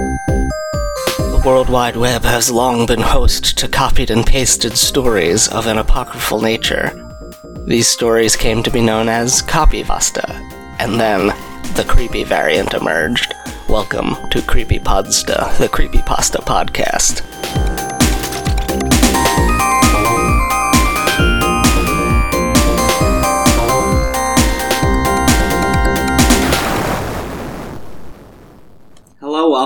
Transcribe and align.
The 0.00 1.42
World 1.44 1.68
Wide 1.68 1.96
Web 1.96 2.22
has 2.22 2.50
long 2.50 2.86
been 2.86 3.02
host 3.02 3.58
to 3.58 3.68
copied 3.68 4.10
and 4.10 4.24
pasted 4.24 4.78
stories 4.78 5.46
of 5.48 5.66
an 5.66 5.76
apocryphal 5.76 6.40
nature. 6.40 6.90
These 7.66 7.88
stories 7.88 8.34
came 8.34 8.62
to 8.62 8.70
be 8.70 8.80
known 8.80 9.10
as 9.10 9.42
copypasta, 9.42 10.24
and 10.78 10.98
then 10.98 11.26
the 11.74 11.84
creepy 11.86 12.24
variant 12.24 12.72
emerged. 12.72 13.34
Welcome 13.68 14.16
to 14.30 14.40
Creepy 14.40 14.78
Creepypodsta, 14.78 15.58
the 15.58 15.68
Creepypasta 15.68 16.42
podcast. 16.46 17.29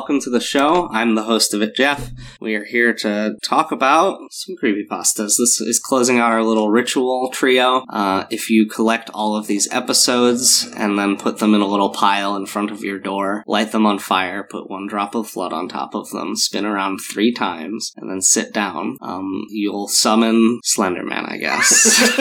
Welcome 0.04 0.20
to 0.20 0.28
the 0.28 0.38
show. 0.38 0.86
I'm 0.90 1.14
the 1.14 1.22
host 1.22 1.54
of 1.54 1.62
it, 1.62 1.74
Jeff. 1.74 2.10
We 2.38 2.56
are 2.56 2.64
here 2.66 2.92
to 2.92 3.38
talk 3.42 3.72
about 3.72 4.18
some 4.30 4.54
creepypastas. 4.54 5.38
This 5.38 5.62
is 5.62 5.80
closing 5.82 6.18
out 6.18 6.30
our 6.30 6.42
little 6.42 6.70
ritual 6.70 7.30
trio. 7.32 7.86
Uh, 7.88 8.26
if 8.28 8.50
you 8.50 8.66
collect 8.66 9.08
all 9.14 9.34
of 9.34 9.46
these 9.46 9.66
episodes 9.72 10.70
and 10.76 10.98
then 10.98 11.16
put 11.16 11.38
them 11.38 11.54
in 11.54 11.62
a 11.62 11.66
little 11.66 11.88
pile 11.88 12.36
in 12.36 12.44
front 12.44 12.70
of 12.70 12.84
your 12.84 12.98
door, 12.98 13.44
light 13.46 13.72
them 13.72 13.86
on 13.86 13.98
fire, 13.98 14.44
put 14.44 14.68
one 14.68 14.86
drop 14.86 15.14
of 15.14 15.32
blood 15.32 15.54
on 15.54 15.70
top 15.70 15.94
of 15.94 16.10
them, 16.10 16.36
spin 16.36 16.66
around 16.66 16.98
three 16.98 17.32
times, 17.32 17.94
and 17.96 18.10
then 18.10 18.20
sit 18.20 18.52
down, 18.52 18.98
um, 19.00 19.46
you'll 19.48 19.88
summon 19.88 20.60
Slenderman, 20.62 21.32
I 21.32 21.38
guess. 21.38 22.20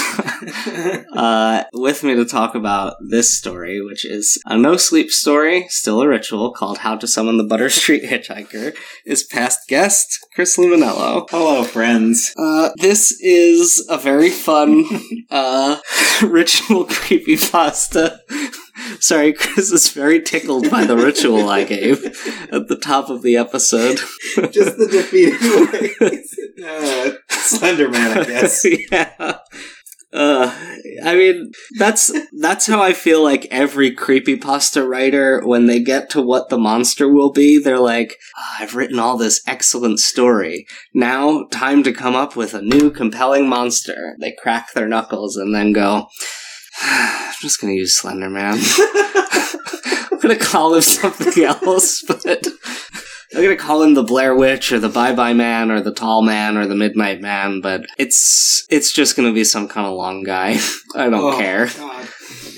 uh, 1.14 1.64
with 1.72 2.02
me 2.02 2.14
to 2.14 2.24
talk 2.24 2.54
about 2.54 2.96
this 3.00 3.32
story, 3.36 3.80
which 3.80 4.04
is 4.04 4.40
a 4.46 4.56
no 4.56 4.76
sleep 4.76 5.10
story, 5.10 5.66
still 5.68 6.00
a 6.02 6.08
ritual, 6.08 6.52
called 6.52 6.78
How 6.78 6.96
to 6.96 7.06
Summon 7.06 7.36
the 7.36 7.44
Butter 7.44 7.70
Street 7.70 8.04
Hitchhiker, 8.04 8.76
is 9.06 9.22
past 9.22 9.68
guest 9.68 10.18
Chris 10.34 10.56
Luminello. 10.56 11.28
Hello, 11.30 11.64
friends. 11.64 12.34
Uh, 12.36 12.70
this 12.78 13.18
is 13.20 13.86
a 13.88 13.98
very 13.98 14.30
fun 14.30 14.84
uh, 15.30 15.78
ritual 16.22 16.86
creepypasta. 16.86 18.18
Sorry, 18.98 19.32
Chris 19.32 19.72
is 19.72 19.90
very 19.90 20.20
tickled 20.20 20.70
by 20.70 20.84
the 20.84 20.96
ritual 20.96 21.48
I 21.48 21.64
gave 21.64 22.04
at 22.52 22.68
the 22.68 22.78
top 22.80 23.08
of 23.08 23.22
the 23.22 23.36
episode. 23.36 23.96
Just 24.50 24.78
the 24.78 24.88
defeated 24.90 25.40
way. 25.40 26.24
Uh, 26.62 27.12
Slenderman, 27.30 28.18
I 28.18 28.24
guess. 28.24 28.64
yeah. 28.90 29.38
Uh, 30.12 30.52
I 31.04 31.14
mean, 31.14 31.52
that's 31.78 32.12
that's 32.40 32.66
how 32.66 32.82
I 32.82 32.92
feel 32.92 33.22
like 33.22 33.46
every 33.50 33.94
creepypasta 33.94 34.88
writer, 34.88 35.40
when 35.46 35.66
they 35.66 35.80
get 35.80 36.10
to 36.10 36.22
what 36.22 36.48
the 36.48 36.58
monster 36.58 37.08
will 37.08 37.30
be, 37.30 37.58
they're 37.58 37.78
like, 37.78 38.16
"Ah, 38.36 38.56
I've 38.60 38.74
written 38.74 38.98
all 38.98 39.16
this 39.16 39.40
excellent 39.46 40.00
story. 40.00 40.66
Now, 40.92 41.46
time 41.52 41.84
to 41.84 41.92
come 41.92 42.16
up 42.16 42.34
with 42.34 42.54
a 42.54 42.62
new 42.62 42.90
compelling 42.90 43.48
monster. 43.48 44.16
They 44.20 44.34
crack 44.42 44.72
their 44.72 44.88
knuckles 44.88 45.36
and 45.36 45.54
then 45.54 45.72
go, 45.72 46.08
I'm 46.82 47.34
just 47.40 47.60
gonna 47.60 47.74
use 47.74 48.00
Slenderman. 48.00 48.58
I'm 50.12 50.18
gonna 50.18 50.36
call 50.36 50.74
him 50.74 50.82
something 50.82 51.44
else, 51.44 52.02
but 52.08 52.46
I'm 53.34 53.42
gonna 53.42 53.56
call 53.56 53.82
him 53.82 53.94
the 53.94 54.02
Blair 54.02 54.34
Witch 54.34 54.72
or 54.72 54.78
the 54.80 54.88
Bye 54.88 55.14
Bye 55.14 55.34
Man 55.34 55.70
or 55.70 55.80
the 55.80 55.92
Tall 55.94 56.22
Man 56.22 56.56
or 56.56 56.66
the 56.66 56.74
Midnight 56.74 57.20
Man, 57.20 57.60
but 57.60 57.86
it's 57.98 58.66
it's 58.70 58.92
just 58.92 59.16
gonna 59.16 59.32
be 59.32 59.44
some 59.44 59.68
kind 59.68 59.86
of 59.86 59.94
long 59.94 60.22
guy. 60.24 60.58
I 60.96 61.08
don't 61.08 61.14
Oh, 61.34 61.38
care. 61.38 61.66
God. 61.68 62.08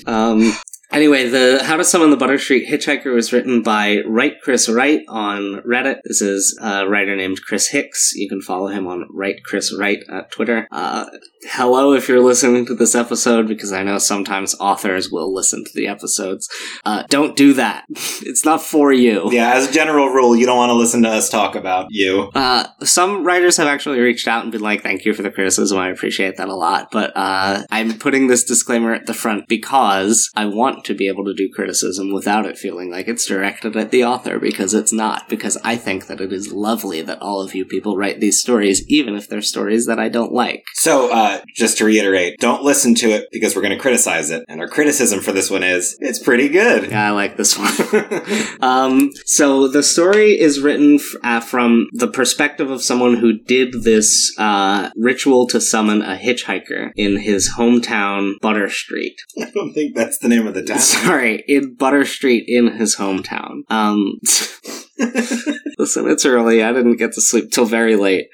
Um, 0.05 0.53
anyway, 0.91 1.29
the 1.29 1.61
How 1.63 1.77
to 1.77 1.83
Summon 1.83 2.09
the 2.09 2.17
Butter 2.17 2.37
Street 2.39 2.67
Hitchhiker 2.67 3.13
was 3.13 3.31
written 3.31 3.61
by 3.61 3.99
Write 4.05 4.41
Chris 4.41 4.67
Wright 4.67 5.01
on 5.07 5.61
Reddit. 5.65 5.97
This 6.05 6.21
is 6.21 6.57
a 6.61 6.87
writer 6.87 7.15
named 7.15 7.41
Chris 7.45 7.67
Hicks. 7.67 8.13
You 8.15 8.27
can 8.27 8.41
follow 8.41 8.67
him 8.67 8.87
on 8.87 9.05
Write 9.11 9.43
Chris 9.45 9.73
Wright 9.77 9.99
at 10.11 10.31
Twitter. 10.31 10.67
Uh, 10.71 11.05
hello 11.45 11.93
if 11.93 12.07
you're 12.07 12.21
listening 12.21 12.65
to 12.65 12.75
this 12.75 12.95
episode, 12.95 13.47
because 13.47 13.71
I 13.71 13.83
know 13.83 13.97
sometimes 13.97 14.55
authors 14.59 15.11
will 15.11 15.33
listen 15.33 15.63
to 15.63 15.71
the 15.73 15.87
episodes. 15.87 16.49
Uh, 16.85 17.03
don't 17.09 17.35
do 17.35 17.53
that. 17.53 17.85
It's 18.25 18.45
not 18.45 18.61
for 18.61 18.93
you. 18.93 19.29
Yeah, 19.31 19.53
as 19.53 19.69
a 19.69 19.71
general 19.71 20.09
rule, 20.09 20.35
you 20.35 20.45
don't 20.45 20.57
want 20.57 20.69
to 20.69 20.75
listen 20.75 21.03
to 21.03 21.09
us 21.09 21.29
talk 21.29 21.55
about 21.55 21.87
you. 21.89 22.31
Uh, 22.33 22.67
some 22.81 23.23
writers 23.25 23.57
have 23.57 23.67
actually 23.67 23.99
reached 23.99 24.27
out 24.27 24.43
and 24.43 24.51
been 24.51 24.61
like, 24.61 24.81
thank 24.81 25.03
you 25.03 25.13
for 25.13 25.23
the 25.23 25.31
criticism. 25.31 25.77
I 25.77 25.89
appreciate 25.89 26.37
that 26.37 26.47
a 26.47 26.55
lot. 26.55 26.89
But 26.91 27.11
uh, 27.15 27.63
I'm 27.69 27.99
putting 27.99 28.27
this 28.27 28.43
disclaimer 28.43 28.93
at 28.93 29.07
the 29.07 29.13
front 29.13 29.47
because 29.47 30.31
I 30.35 30.45
want 30.45 30.85
to 30.85 30.95
be 30.95 31.07
able 31.07 31.25
to 31.25 31.33
do 31.33 31.49
criticism 31.53 32.13
without 32.13 32.45
it 32.45 32.57
feeling 32.57 32.89
like 32.89 33.07
it's 33.07 33.25
directed 33.25 33.75
at 33.75 33.91
the 33.91 34.05
author 34.05 34.39
because 34.39 34.73
it's 34.73 34.93
not. 34.93 35.27
Because 35.27 35.57
I 35.63 35.75
think 35.75 36.07
that 36.07 36.21
it 36.21 36.31
is 36.31 36.53
lovely 36.53 37.01
that 37.01 37.21
all 37.21 37.41
of 37.41 37.53
you 37.53 37.65
people 37.65 37.97
write 37.97 38.19
these 38.19 38.39
stories, 38.39 38.87
even 38.87 39.15
if 39.15 39.27
they're 39.27 39.41
stories 39.41 39.85
that 39.87 39.99
I 39.99 40.07
don't 40.09 40.31
like. 40.31 40.63
So, 40.75 41.11
uh, 41.11 41.32
just 41.55 41.77
to 41.77 41.85
reiterate, 41.85 42.39
don't 42.39 42.63
listen 42.63 42.95
to 42.95 43.11
it 43.11 43.27
because 43.31 43.55
we're 43.55 43.61
going 43.61 43.75
to 43.75 43.81
criticize 43.81 44.29
it. 44.29 44.43
And 44.47 44.59
our 44.61 44.67
criticism 44.67 45.19
for 45.21 45.31
this 45.31 45.49
one 45.49 45.63
is, 45.63 45.97
it's 45.99 46.19
pretty 46.19 46.49
good. 46.49 46.89
Yeah, 46.89 47.07
I 47.07 47.11
like 47.11 47.37
this 47.37 47.57
one. 47.57 47.71
um, 48.61 49.11
so 49.25 49.67
the 49.67 49.83
story 49.83 50.39
is 50.39 50.59
written 50.59 50.95
f- 50.95 51.15
uh, 51.23 51.39
from 51.39 51.87
the 51.93 52.07
perspective 52.07 52.69
of 52.69 52.81
someone 52.81 53.17
who 53.17 53.39
did 53.39 53.83
this 53.83 54.33
uh, 54.37 54.89
ritual 54.95 55.47
to 55.47 55.61
summon 55.61 56.01
a 56.01 56.17
hitchhiker 56.17 56.91
in 56.95 57.17
his 57.17 57.53
hometown, 57.57 58.33
Butter 58.41 58.69
Street. 58.69 59.15
I 59.41 59.49
don't 59.51 59.73
think 59.73 59.95
that's 59.95 60.17
the 60.19 60.27
name 60.27 60.47
of 60.47 60.53
the 60.53 60.63
town. 60.63 60.79
Sorry, 60.79 61.43
in 61.47 61.75
Butter 61.75 62.05
Street 62.05 62.45
in 62.47 62.77
his 62.77 62.95
hometown. 62.97 63.61
Um, 63.69 64.19
listen, 65.77 66.09
it's 66.09 66.25
early. 66.25 66.63
I 66.63 66.71
didn't 66.71 66.97
get 66.97 67.13
to 67.13 67.21
sleep 67.21 67.51
till 67.51 67.65
very 67.65 67.95
late. 67.95 68.27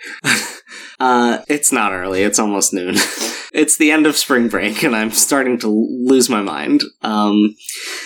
Uh, 0.99 1.39
it's 1.47 1.71
not 1.71 1.93
early. 1.93 2.23
It's 2.23 2.39
almost 2.39 2.73
noon. 2.73 2.95
it's 3.51 3.77
the 3.77 3.91
end 3.91 4.05
of 4.05 4.15
spring 4.15 4.47
break, 4.47 4.83
and 4.83 4.95
I'm 4.95 5.11
starting 5.11 5.57
to 5.59 5.67
lose 5.67 6.29
my 6.29 6.41
mind. 6.41 6.83
Um, 7.01 7.55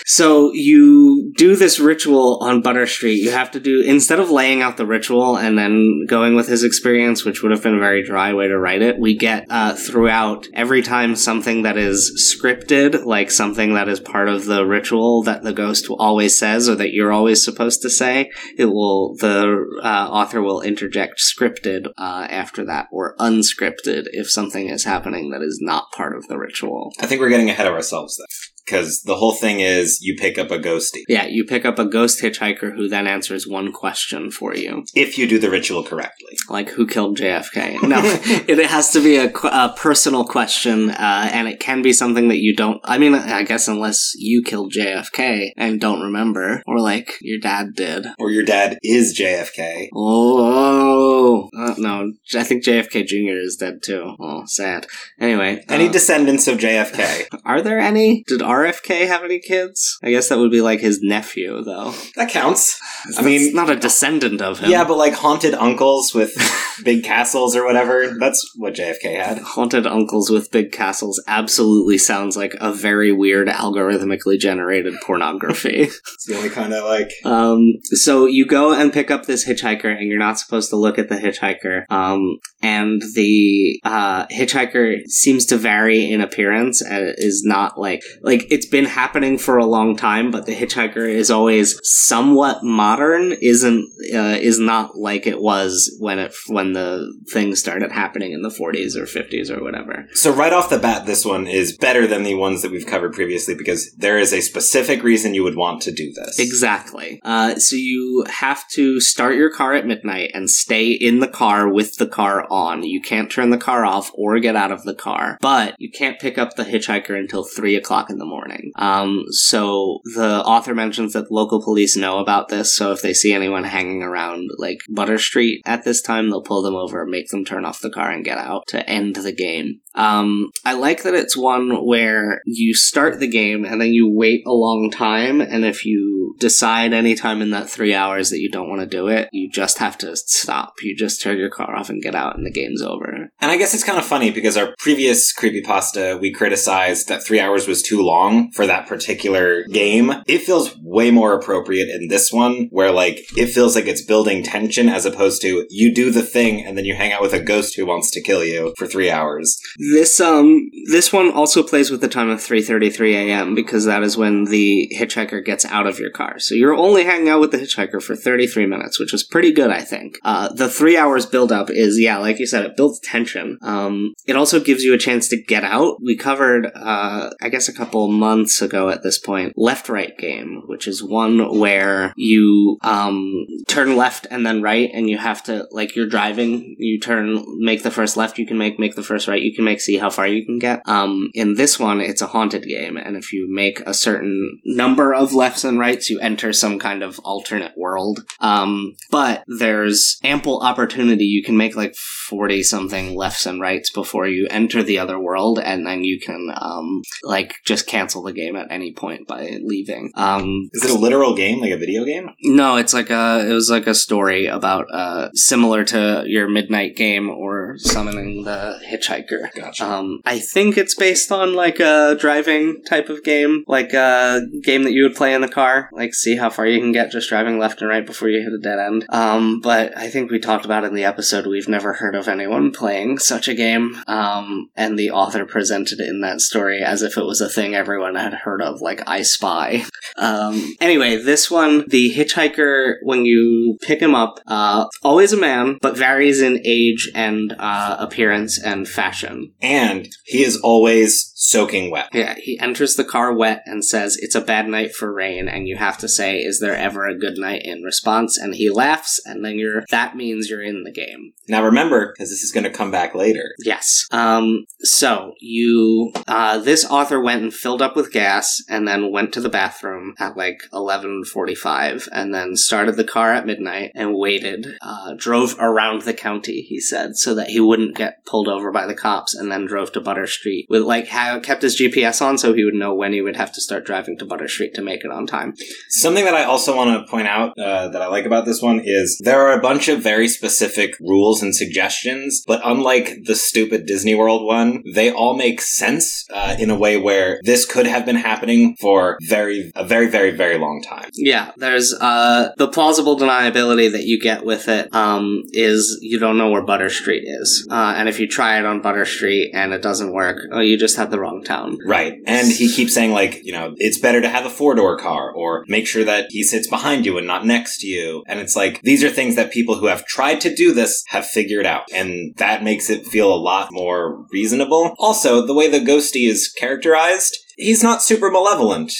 so 0.06 0.52
you 0.52 1.32
do 1.36 1.54
this 1.56 1.78
ritual 1.78 2.38
on 2.42 2.62
Butter 2.62 2.86
Street. 2.86 3.22
You 3.22 3.30
have 3.30 3.50
to 3.52 3.60
do 3.60 3.82
instead 3.82 4.20
of 4.20 4.30
laying 4.30 4.62
out 4.62 4.76
the 4.76 4.86
ritual 4.86 5.36
and 5.36 5.58
then 5.58 6.06
going 6.06 6.34
with 6.34 6.48
his 6.48 6.64
experience, 6.64 7.24
which 7.24 7.42
would 7.42 7.52
have 7.52 7.62
been 7.62 7.76
a 7.76 7.80
very 7.80 8.02
dry 8.02 8.32
way 8.32 8.48
to 8.48 8.58
write 8.58 8.82
it. 8.82 8.98
We 8.98 9.16
get 9.16 9.46
uh, 9.50 9.74
throughout 9.74 10.46
every 10.54 10.82
time 10.82 11.16
something 11.16 11.62
that 11.62 11.76
is 11.76 12.34
scripted, 12.34 13.04
like 13.04 13.30
something 13.30 13.74
that 13.74 13.88
is 13.88 14.00
part 14.00 14.28
of 14.28 14.46
the 14.46 14.64
ritual 14.64 15.22
that 15.24 15.42
the 15.42 15.52
ghost 15.52 15.88
always 15.90 16.38
says 16.38 16.68
or 16.68 16.74
that 16.76 16.92
you're 16.92 17.12
always 17.12 17.44
supposed 17.44 17.82
to 17.82 17.90
say. 17.90 18.30
It 18.56 18.66
will 18.66 19.14
the 19.16 19.80
uh, 19.82 20.08
author 20.10 20.40
will 20.40 20.62
interject 20.62 21.20
scripted 21.20 21.88
uh, 21.98 22.26
after 22.30 22.64
that 22.64 22.88
or 22.90 23.14
unscripted 23.16 24.06
if 24.12 24.30
something 24.30 24.68
is 24.68 24.84
happening 24.84 25.33
that 25.34 25.44
is 25.44 25.58
not 25.60 25.90
part 25.92 26.16
of 26.16 26.28
the 26.28 26.38
ritual. 26.38 26.92
I 27.00 27.06
think 27.06 27.20
we're 27.20 27.28
getting 27.28 27.50
ahead 27.50 27.66
of 27.66 27.74
ourselves 27.74 28.16
though. 28.16 28.24
Because 28.64 29.02
the 29.02 29.16
whole 29.16 29.34
thing 29.34 29.60
is 29.60 30.00
you 30.00 30.16
pick 30.16 30.38
up 30.38 30.50
a 30.50 30.58
ghosty. 30.58 31.02
Yeah, 31.08 31.26
you 31.26 31.44
pick 31.44 31.64
up 31.64 31.78
a 31.78 31.84
ghost 31.84 32.22
hitchhiker 32.22 32.74
who 32.74 32.88
then 32.88 33.06
answers 33.06 33.46
one 33.46 33.72
question 33.72 34.30
for 34.30 34.54
you, 34.54 34.84
If 34.94 35.18
you 35.18 35.26
do 35.26 35.38
the 35.38 35.50
ritual 35.50 35.82
correctly. 35.82 36.36
like 36.48 36.70
who 36.70 36.86
killed 36.86 37.18
JFK. 37.18 37.82
No, 37.82 38.00
it 38.02 38.64
has 38.66 38.90
to 38.92 39.00
be 39.02 39.16
a, 39.16 39.30
a 39.44 39.74
personal 39.76 40.24
question, 40.24 40.90
uh, 40.90 41.30
and 41.32 41.48
it 41.48 41.60
can 41.60 41.82
be 41.82 41.92
something 41.92 42.28
that 42.28 42.38
you 42.38 42.54
don't. 42.54 42.80
I 42.84 42.98
mean, 42.98 43.14
I 43.14 43.42
guess 43.42 43.68
unless 43.68 44.12
you 44.16 44.42
killed 44.42 44.72
JFK 44.72 45.50
and 45.56 45.80
don't 45.80 46.00
remember, 46.00 46.62
or 46.66 46.80
like 46.80 47.18
your 47.20 47.38
dad 47.38 47.74
did. 47.74 48.06
Or 48.18 48.30
your 48.30 48.44
dad 48.44 48.78
is 48.82 49.18
JFK. 49.18 49.88
Oh, 49.94 51.48
uh, 51.56 51.74
no, 51.78 52.12
I 52.34 52.42
think 52.44 52.64
JFK 52.64 53.06
Jr. 53.06 53.38
is 53.38 53.56
dead 53.56 53.82
too. 53.82 54.14
Oh, 54.18 54.44
sad. 54.46 54.86
Anyway, 55.20 55.64
Any 55.68 55.88
uh, 55.88 55.92
descendants 55.92 56.48
of 56.48 56.58
JFK? 56.58 57.26
are 57.44 57.62
there 57.62 57.78
any? 57.78 58.24
Did 58.26 58.42
RFK 58.54 59.06
have 59.06 59.24
any 59.24 59.38
kids? 59.38 59.98
I 60.02 60.10
guess 60.10 60.28
that 60.28 60.38
would 60.38 60.50
be 60.50 60.60
like 60.60 60.80
his 60.80 61.00
nephew, 61.02 61.62
though. 61.62 61.92
That 62.16 62.30
counts. 62.30 62.78
I 63.06 63.10
That's 63.12 63.24
mean, 63.24 63.54
not 63.54 63.70
a 63.70 63.76
descendant 63.76 64.40
of 64.40 64.60
him. 64.60 64.70
Yeah, 64.70 64.84
but 64.84 64.96
like 64.96 65.14
haunted 65.14 65.54
uncles 65.54 66.14
with 66.14 66.32
big 66.84 67.04
castles 67.04 67.56
or 67.56 67.64
whatever. 67.64 68.16
That's 68.18 68.52
what 68.56 68.74
JFK 68.74 69.16
had. 69.22 69.38
Haunted 69.38 69.86
uncles 69.86 70.30
with 70.30 70.50
big 70.50 70.72
castles 70.72 71.22
absolutely 71.26 71.98
sounds 71.98 72.36
like 72.36 72.54
a 72.60 72.72
very 72.72 73.12
weird 73.12 73.48
algorithmically 73.48 74.38
generated 74.38 74.94
pornography. 75.04 75.88
It's 76.14 76.26
the 76.26 76.36
only 76.36 76.50
kind 76.50 76.72
of 76.72 76.84
like. 76.84 77.10
um, 77.24 77.74
so 77.92 78.26
you 78.26 78.46
go 78.46 78.72
and 78.72 78.92
pick 78.92 79.10
up 79.10 79.26
this 79.26 79.46
hitchhiker, 79.46 79.84
and 79.94 80.08
you're 80.08 80.18
not 80.18 80.38
supposed 80.38 80.70
to 80.70 80.76
look 80.76 80.98
at 80.98 81.08
the 81.08 81.16
hitchhiker. 81.16 81.84
Um, 81.90 82.38
and 82.62 83.02
the 83.14 83.80
uh, 83.84 84.26
hitchhiker 84.28 85.02
seems 85.06 85.44
to 85.46 85.56
vary 85.56 86.10
in 86.10 86.20
appearance. 86.20 86.80
and 86.82 87.14
is 87.18 87.42
not 87.44 87.78
like 87.78 88.02
like 88.22 88.43
it's 88.50 88.66
been 88.66 88.84
happening 88.84 89.38
for 89.38 89.58
a 89.58 89.66
long 89.66 89.96
time, 89.96 90.30
but 90.30 90.46
the 90.46 90.54
hitchhiker 90.54 91.08
is 91.08 91.30
always 91.30 91.78
somewhat 91.82 92.62
modern. 92.62 93.32
Isn't 93.32 93.90
uh, 94.14 94.38
is 94.40 94.58
not 94.58 94.96
like 94.96 95.26
it 95.26 95.40
was 95.40 95.96
when 96.00 96.18
it 96.18 96.34
when 96.48 96.72
the 96.72 97.12
thing 97.32 97.54
started 97.54 97.92
happening 97.92 98.32
in 98.32 98.42
the 98.42 98.48
40s 98.48 98.96
or 98.96 99.04
50s 99.04 99.50
or 99.50 99.62
whatever. 99.62 100.08
So 100.14 100.32
right 100.32 100.52
off 100.52 100.70
the 100.70 100.78
bat, 100.78 101.06
this 101.06 101.24
one 101.24 101.46
is 101.46 101.76
better 101.76 102.06
than 102.06 102.22
the 102.22 102.34
ones 102.34 102.62
that 102.62 102.70
we've 102.70 102.86
covered 102.86 103.12
previously 103.12 103.54
because 103.54 103.92
there 103.94 104.18
is 104.18 104.32
a 104.32 104.40
specific 104.40 105.02
reason 105.02 105.34
you 105.34 105.42
would 105.44 105.56
want 105.56 105.82
to 105.82 105.92
do 105.92 106.12
this. 106.12 106.38
Exactly. 106.38 107.20
Uh, 107.24 107.56
so 107.56 107.76
you 107.76 108.24
have 108.28 108.68
to 108.70 109.00
start 109.00 109.36
your 109.36 109.50
car 109.50 109.74
at 109.74 109.86
midnight 109.86 110.30
and 110.34 110.50
stay 110.50 110.90
in 110.90 111.20
the 111.20 111.28
car 111.28 111.68
with 111.68 111.96
the 111.96 112.06
car 112.06 112.46
on. 112.50 112.82
You 112.82 113.00
can't 113.00 113.30
turn 113.30 113.50
the 113.50 113.58
car 113.58 113.84
off 113.84 114.10
or 114.14 114.38
get 114.38 114.56
out 114.56 114.72
of 114.72 114.84
the 114.84 114.94
car, 114.94 115.38
but 115.40 115.74
you 115.78 115.90
can't 115.90 116.20
pick 116.20 116.38
up 116.38 116.56
the 116.56 116.64
hitchhiker 116.64 117.18
until 117.18 117.44
three 117.44 117.76
o'clock 117.76 118.10
in 118.10 118.18
the 118.18 118.24
morning. 118.24 118.33
Um, 118.76 119.24
so 119.30 120.00
the 120.14 120.42
author 120.44 120.74
mentions 120.74 121.12
that 121.12 121.30
local 121.30 121.62
police 121.62 121.96
know 121.96 122.18
about 122.18 122.48
this. 122.48 122.76
So 122.76 122.92
if 122.92 123.02
they 123.02 123.14
see 123.14 123.32
anyone 123.32 123.64
hanging 123.64 124.02
around 124.02 124.50
like 124.58 124.78
Butter 124.88 125.18
Street 125.18 125.62
at 125.64 125.84
this 125.84 126.02
time, 126.02 126.30
they'll 126.30 126.42
pull 126.42 126.62
them 126.62 126.76
over, 126.76 127.06
make 127.06 127.28
them 127.28 127.44
turn 127.44 127.64
off 127.64 127.80
the 127.80 127.90
car, 127.90 128.10
and 128.10 128.24
get 128.24 128.38
out 128.38 128.66
to 128.68 128.88
end 128.88 129.16
the 129.16 129.32
game. 129.32 129.80
Um, 129.94 130.50
I 130.64 130.72
like 130.72 131.02
that 131.04 131.14
it's 131.14 131.36
one 131.36 131.86
where 131.86 132.40
you 132.46 132.74
start 132.74 133.20
the 133.20 133.28
game 133.28 133.64
and 133.64 133.80
then 133.80 133.92
you 133.92 134.10
wait 134.10 134.42
a 134.46 134.52
long 134.52 134.90
time, 134.90 135.40
and 135.40 135.64
if 135.64 135.84
you 135.84 136.13
decide 136.38 136.92
anytime 136.92 137.42
in 137.42 137.50
that 137.50 137.70
three 137.70 137.94
hours 137.94 138.30
that 138.30 138.40
you 138.40 138.50
don't 138.50 138.68
want 138.68 138.80
to 138.80 138.86
do 138.86 139.08
it, 139.08 139.28
you 139.32 139.50
just 139.50 139.78
have 139.78 139.98
to 139.98 140.16
stop. 140.16 140.74
You 140.82 140.96
just 140.96 141.22
turn 141.22 141.38
your 141.38 141.50
car 141.50 141.76
off 141.76 141.90
and 141.90 142.02
get 142.02 142.14
out, 142.14 142.36
and 142.36 142.46
the 142.46 142.52
game's 142.52 142.82
over. 142.82 143.30
And 143.40 143.50
I 143.50 143.56
guess 143.56 143.74
it's 143.74 143.84
kind 143.84 143.98
of 143.98 144.04
funny 144.04 144.30
because 144.30 144.56
our 144.56 144.74
previous 144.78 145.32
creepypasta, 145.34 146.20
we 146.20 146.32
criticized 146.32 147.08
that 147.08 147.24
three 147.24 147.40
hours 147.40 147.66
was 147.66 147.82
too 147.82 148.02
long 148.02 148.50
for 148.52 148.66
that 148.66 148.86
particular 148.86 149.64
game. 149.64 150.12
It 150.26 150.42
feels 150.42 150.76
way 150.78 151.10
more 151.10 151.32
appropriate 151.32 151.88
in 151.88 152.08
this 152.08 152.32
one, 152.32 152.68
where 152.70 152.90
like 152.90 153.24
it 153.36 153.46
feels 153.46 153.74
like 153.74 153.86
it's 153.86 154.04
building 154.04 154.42
tension 154.42 154.88
as 154.88 155.04
opposed 155.04 155.42
to 155.42 155.66
you 155.70 155.94
do 155.94 156.10
the 156.10 156.22
thing 156.22 156.64
and 156.64 156.76
then 156.76 156.84
you 156.84 156.94
hang 156.94 157.12
out 157.12 157.22
with 157.22 157.32
a 157.32 157.40
ghost 157.40 157.74
who 157.76 157.86
wants 157.86 158.10
to 158.10 158.22
kill 158.22 158.44
you 158.44 158.74
for 158.76 158.86
three 158.86 159.10
hours. 159.10 159.58
This 159.78 160.20
um 160.20 160.70
this 160.90 161.12
one 161.12 161.30
also 161.30 161.62
plays 161.62 161.90
with 161.90 162.00
the 162.00 162.08
time 162.08 162.30
of 162.30 162.40
3:33 162.40 163.14
a.m. 163.14 163.54
because 163.54 163.84
that 163.84 164.02
is 164.02 164.16
when 164.16 164.44
the 164.44 164.90
hitchhiker 164.96 165.44
gets 165.44 165.64
out 165.66 165.86
of 165.86 165.98
your 165.98 166.10
car. 166.14 166.38
So 166.38 166.54
you're 166.54 166.74
only 166.74 167.04
hanging 167.04 167.28
out 167.28 167.40
with 167.40 167.50
the 167.50 167.58
hitchhiker 167.58 168.02
for 168.02 168.16
33 168.16 168.66
minutes, 168.66 168.98
which 168.98 169.12
is 169.12 169.22
pretty 169.22 169.52
good, 169.52 169.70
I 169.70 169.80
think. 169.80 170.18
Uh, 170.24 170.52
the 170.52 170.68
three 170.68 170.96
hours 170.96 171.26
build 171.26 171.52
up 171.52 171.70
is 171.70 171.98
yeah, 171.98 172.18
like 172.18 172.38
you 172.38 172.46
said, 172.46 172.64
it 172.64 172.76
builds 172.76 173.00
tension. 173.00 173.58
Um, 173.62 174.14
it 174.26 174.36
also 174.36 174.60
gives 174.60 174.82
you 174.82 174.94
a 174.94 174.98
chance 174.98 175.28
to 175.28 175.42
get 175.42 175.64
out. 175.64 175.98
We 176.02 176.16
covered, 176.16 176.70
uh, 176.74 177.30
I 177.40 177.48
guess, 177.48 177.68
a 177.68 177.74
couple 177.74 178.08
months 178.08 178.62
ago 178.62 178.88
at 178.88 179.02
this 179.02 179.18
point, 179.18 179.52
left 179.56 179.88
right 179.88 180.16
game, 180.16 180.62
which 180.66 180.88
is 180.88 181.02
one 181.02 181.58
where 181.58 182.12
you 182.16 182.78
um 182.82 183.46
turn 183.68 183.96
left 183.96 184.26
and 184.30 184.46
then 184.46 184.62
right, 184.62 184.90
and 184.92 185.08
you 185.08 185.18
have 185.18 185.42
to 185.44 185.66
like 185.70 185.96
you're 185.96 186.08
driving, 186.08 186.76
you 186.78 187.00
turn, 187.00 187.44
make 187.58 187.82
the 187.82 187.90
first 187.90 188.16
left 188.16 188.38
you 188.38 188.46
can 188.46 188.58
make, 188.58 188.78
make 188.78 188.94
the 188.94 189.02
first 189.02 189.28
right 189.28 189.42
you 189.42 189.54
can 189.54 189.64
make, 189.64 189.80
see 189.80 189.98
how 189.98 190.10
far 190.10 190.26
you 190.26 190.44
can 190.44 190.58
get. 190.58 190.82
Um, 190.86 191.30
in 191.34 191.54
this 191.54 191.78
one, 191.78 192.00
it's 192.00 192.22
a 192.22 192.26
haunted 192.26 192.64
game, 192.64 192.96
and 192.96 193.16
if 193.16 193.32
you 193.32 193.52
make 193.52 193.80
a 193.80 193.94
certain 193.94 194.60
number 194.64 195.12
of 195.14 195.32
lefts 195.32 195.64
and 195.64 195.78
rights, 195.78 196.03
you 196.10 196.20
enter 196.20 196.52
some 196.52 196.78
kind 196.78 197.02
of 197.02 197.18
alternate 197.20 197.76
world. 197.76 198.20
Um, 198.40 198.94
but 199.10 199.44
there's 199.46 200.18
ample 200.22 200.60
opportunity. 200.60 201.24
You 201.24 201.42
can 201.42 201.56
make 201.56 201.76
like 201.76 201.94
40 201.96 202.62
something 202.62 203.14
lefts 203.14 203.46
and 203.46 203.60
rights 203.60 203.90
before 203.90 204.26
you 204.26 204.46
enter 204.50 204.82
the 204.82 204.98
other 204.98 205.18
world, 205.18 205.58
and 205.58 205.86
then 205.86 206.04
you 206.04 206.18
can, 206.20 206.52
um, 206.56 207.02
like, 207.22 207.54
just 207.64 207.86
cancel 207.86 208.22
the 208.22 208.32
game 208.32 208.56
at 208.56 208.70
any 208.70 208.92
point 208.92 209.26
by 209.26 209.58
leaving. 209.62 210.10
Um, 210.14 210.70
Is 210.72 210.84
it 210.84 210.90
a 210.90 210.98
literal 210.98 211.34
game, 211.34 211.60
like 211.60 211.72
a 211.72 211.76
video 211.76 212.04
game? 212.04 212.30
no, 212.42 212.76
it's 212.76 212.94
like 212.94 213.10
a, 213.10 213.46
it 213.48 213.52
was 213.52 213.70
like 213.70 213.86
a 213.86 213.94
story 213.94 214.46
about, 214.46 214.86
uh, 214.92 215.30
similar 215.34 215.84
to 215.84 216.24
your 216.26 216.48
midnight 216.48 216.96
game 216.96 217.28
or 217.30 217.76
summoning 217.78 218.44
the 218.44 218.78
hitchhiker. 218.88 219.52
Gotcha. 219.54 219.84
Um, 219.84 220.20
I 220.24 220.38
think 220.38 220.76
it's 220.76 220.94
based 220.94 221.30
on 221.32 221.54
like 221.54 221.80
a 221.80 222.16
driving 222.18 222.82
type 222.84 223.08
of 223.08 223.22
game, 223.24 223.64
like 223.66 223.92
a 223.92 224.40
game 224.62 224.84
that 224.84 224.92
you 224.92 225.02
would 225.02 225.14
play 225.14 225.34
in 225.34 225.40
the 225.40 225.48
car, 225.48 225.90
like 225.94 226.14
see 226.14 226.36
how 226.36 226.50
far 226.50 226.66
you 226.66 226.80
can 226.80 226.92
get 226.92 227.10
just 227.10 227.28
driving 227.28 227.58
left 227.58 227.80
and 227.80 227.88
right 227.88 228.04
before 228.04 228.28
you 228.28 228.42
hit 228.42 228.52
a 228.52 228.58
dead 228.58 228.78
end. 228.78 229.06
Um, 229.08 229.60
but 229.60 229.96
I 229.96 230.08
think 230.08 230.30
we 230.30 230.38
talked 230.38 230.64
about 230.64 230.84
in 230.84 230.94
the 230.94 231.04
episode 231.04 231.46
we've 231.46 231.68
never 231.68 231.94
heard 231.94 232.14
of 232.14 232.28
anyone 232.28 232.72
playing 232.72 233.18
such 233.18 233.48
a 233.48 233.54
game. 233.54 233.96
Um, 234.06 234.70
and 234.76 234.98
the 234.98 235.10
author 235.10 235.44
presented 235.44 236.00
it 236.00 236.08
in 236.08 236.20
that 236.20 236.40
story 236.40 236.82
as 236.82 237.02
if 237.02 237.16
it 237.16 237.24
was 237.24 237.40
a 237.40 237.48
thing 237.48 237.74
everyone 237.74 238.14
had 238.16 238.34
heard 238.34 238.60
of, 238.62 238.80
like 238.80 239.02
I 239.06 239.22
Spy. 239.22 239.84
Um, 240.16 240.74
anyway, 240.80 241.16
this 241.16 241.50
one, 241.50 241.84
the 241.88 242.12
hitchhiker, 242.14 242.96
when 243.02 243.24
you 243.24 243.78
pick 243.82 244.00
him 244.00 244.14
up, 244.14 244.40
uh, 244.46 244.86
always 245.02 245.32
a 245.32 245.36
man, 245.36 245.78
but 245.80 245.96
varies 245.96 246.40
in 246.40 246.60
age 246.64 247.10
and 247.14 247.54
uh, 247.58 247.96
appearance 247.98 248.62
and 248.62 248.88
fashion. 248.88 249.52
and 249.60 250.08
he 250.24 250.42
is 250.42 250.56
always 250.58 251.32
soaking 251.34 251.90
wet. 251.90 252.08
Yeah, 252.12 252.36
he 252.38 252.58
enters 252.60 252.94
the 252.94 253.04
car 253.04 253.34
wet 253.34 253.62
and 253.66 253.84
says, 253.84 254.16
It's 254.16 254.36
a 254.36 254.40
bad 254.40 254.68
night 254.68 254.94
for 254.94 255.12
rain, 255.12 255.48
and 255.48 255.68
you 255.68 255.76
have 255.76 255.98
to 255.98 256.08
say, 256.08 256.38
Is 256.38 256.60
there 256.60 256.76
ever 256.76 257.06
a 257.06 257.18
good 257.18 257.36
night 257.36 257.62
in 257.64 257.82
response? 257.82 258.38
And 258.38 258.54
he 258.54 258.70
laughs, 258.70 259.20
and 259.24 259.44
then 259.44 259.58
you're 259.58 259.84
that 259.90 260.16
means 260.16 260.48
you're 260.48 260.62
in 260.62 260.84
the 260.84 260.92
game. 260.92 261.32
Now 261.48 261.64
remember, 261.64 262.12
because 262.12 262.30
this 262.30 262.42
is 262.42 262.52
going 262.52 262.64
to 262.64 262.70
come 262.70 262.90
back 262.90 263.14
later. 263.14 263.54
Yes. 263.58 264.06
Um, 264.12 264.64
so 264.80 265.34
you 265.40 266.12
uh 266.28 266.58
this 266.58 266.84
author 266.84 267.20
went 267.20 267.42
and 267.42 267.52
filled 267.52 267.82
up 267.82 267.96
with 267.96 268.12
gas 268.12 268.62
and 268.68 268.86
then 268.86 269.12
went 269.12 269.32
to 269.34 269.40
the 269.40 269.48
bathroom 269.48 270.14
at 270.18 270.36
like 270.36 270.60
eleven 270.72 271.24
forty 271.24 271.54
five 271.54 272.08
and 272.12 272.32
then 272.32 272.56
started 272.56 272.96
the 272.96 273.04
car 273.04 273.32
at 273.32 273.46
midnight 273.46 273.90
and 273.94 274.16
waited, 274.16 274.66
uh 274.80 275.14
drove 275.16 275.56
around 275.58 276.02
the 276.02 276.14
county, 276.14 276.62
he 276.62 276.80
said, 276.80 277.16
so 277.16 277.34
that 277.34 277.48
he 277.48 277.60
wouldn't 277.60 277.96
get 277.96 278.24
pulled 278.24 278.48
over 278.48 278.70
by 278.70 278.86
the 278.86 278.94
cops 278.94 279.34
and 279.34 279.50
then 279.50 279.66
drove 279.66 279.90
to 279.92 280.00
Butter 280.00 280.26
Street 280.26 280.66
with 280.68 280.82
like 280.82 281.08
kept 281.40 281.62
his 281.62 281.80
GPS 281.80 282.22
on 282.22 282.38
so 282.38 282.52
he 282.52 282.64
would 282.64 282.74
know 282.74 282.94
when 282.94 283.12
he 283.12 283.20
would 283.20 283.36
have 283.36 283.52
to 283.52 283.60
start 283.60 283.84
driving 283.84 284.18
to 284.18 284.24
Butter 284.24 284.48
Street 284.48 284.74
to 284.74 284.82
make 284.82 285.04
it 285.04 285.10
on 285.10 285.26
time. 285.26 285.54
Something 285.88 286.24
that 286.24 286.34
I 286.34 286.44
also 286.44 286.76
want 286.76 286.90
to 286.90 287.10
point 287.10 287.28
out 287.28 287.58
uh, 287.58 287.88
that 287.88 288.02
I 288.02 288.06
like 288.06 288.26
about 288.26 288.44
this 288.44 288.62
one 288.62 288.80
is 288.84 289.20
there 289.22 289.40
are 289.42 289.58
a 289.58 289.62
bunch 289.62 289.88
of 289.88 290.02
very 290.02 290.28
specific 290.28 290.96
rules 291.00 291.42
and 291.42 291.54
suggestions, 291.54 292.42
but 292.46 292.60
unlike 292.64 293.24
the 293.24 293.34
stupid 293.34 293.86
Disney 293.86 294.14
World 294.14 294.44
one, 294.46 294.82
they 294.94 295.10
all 295.10 295.36
make 295.36 295.60
sense 295.60 296.24
uh, 296.30 296.56
in 296.58 296.70
a 296.70 296.78
way 296.78 296.96
where 296.96 297.40
this 297.42 297.66
could 297.66 297.86
have 297.86 298.06
been 298.06 298.16
happening 298.16 298.76
for 298.80 299.18
very 299.22 299.70
a 299.74 299.84
very 299.84 300.08
very 300.08 300.30
very 300.30 300.58
long 300.58 300.82
time. 300.82 301.10
Yeah, 301.14 301.52
there's 301.56 301.94
uh 301.94 302.52
the 302.56 302.68
plausible 302.68 303.18
deniability 303.18 303.90
that 303.92 304.04
you 304.04 304.20
get 304.20 304.44
with 304.44 304.68
it 304.68 304.92
um 304.94 305.42
is 305.52 305.98
you 306.00 306.18
don't 306.18 306.38
know 306.38 306.50
where 306.50 306.64
Butter 306.64 306.90
Street 306.90 307.24
is. 307.26 307.66
Uh 307.70 307.94
and 307.96 308.08
if 308.08 308.18
you 308.20 308.26
try 308.26 308.58
it 308.58 308.66
on 308.66 308.80
Butter 308.80 309.04
Street 309.04 309.52
and 309.54 309.72
it 309.72 309.82
doesn't 309.82 310.12
work, 310.12 310.38
oh 310.52 310.60
you 310.60 310.76
just 310.76 310.96
have 310.96 311.10
the 311.14 311.20
wrong 311.20 311.44
town. 311.44 311.78
Right. 311.86 312.14
And 312.26 312.50
he 312.50 312.70
keeps 312.70 312.92
saying, 312.92 313.12
like, 313.12 313.44
you 313.44 313.52
know, 313.52 313.74
it's 313.76 313.98
better 313.98 314.20
to 314.20 314.28
have 314.28 314.44
a 314.44 314.50
four 314.50 314.74
door 314.74 314.98
car 314.98 315.30
or 315.30 315.64
make 315.68 315.86
sure 315.86 316.04
that 316.04 316.26
he 316.30 316.42
sits 316.42 316.66
behind 316.66 317.06
you 317.06 317.16
and 317.16 317.26
not 317.26 317.46
next 317.46 317.78
to 317.78 317.86
you. 317.86 318.24
And 318.26 318.40
it's 318.40 318.56
like, 318.56 318.82
these 318.82 319.04
are 319.04 319.10
things 319.10 319.36
that 319.36 319.52
people 319.52 319.76
who 319.76 319.86
have 319.86 320.04
tried 320.06 320.40
to 320.40 320.54
do 320.54 320.72
this 320.72 321.04
have 321.08 321.26
figured 321.26 321.66
out. 321.66 321.84
And 321.94 322.34
that 322.36 322.64
makes 322.64 322.90
it 322.90 323.06
feel 323.06 323.32
a 323.32 323.36
lot 323.36 323.68
more 323.70 324.26
reasonable. 324.32 324.94
Also, 324.98 325.46
the 325.46 325.54
way 325.54 325.68
the 325.68 325.78
ghosty 325.78 326.28
is 326.28 326.48
characterized, 326.48 327.38
he's 327.56 327.82
not 327.82 328.02
super 328.02 328.30
malevolent. 328.30 328.92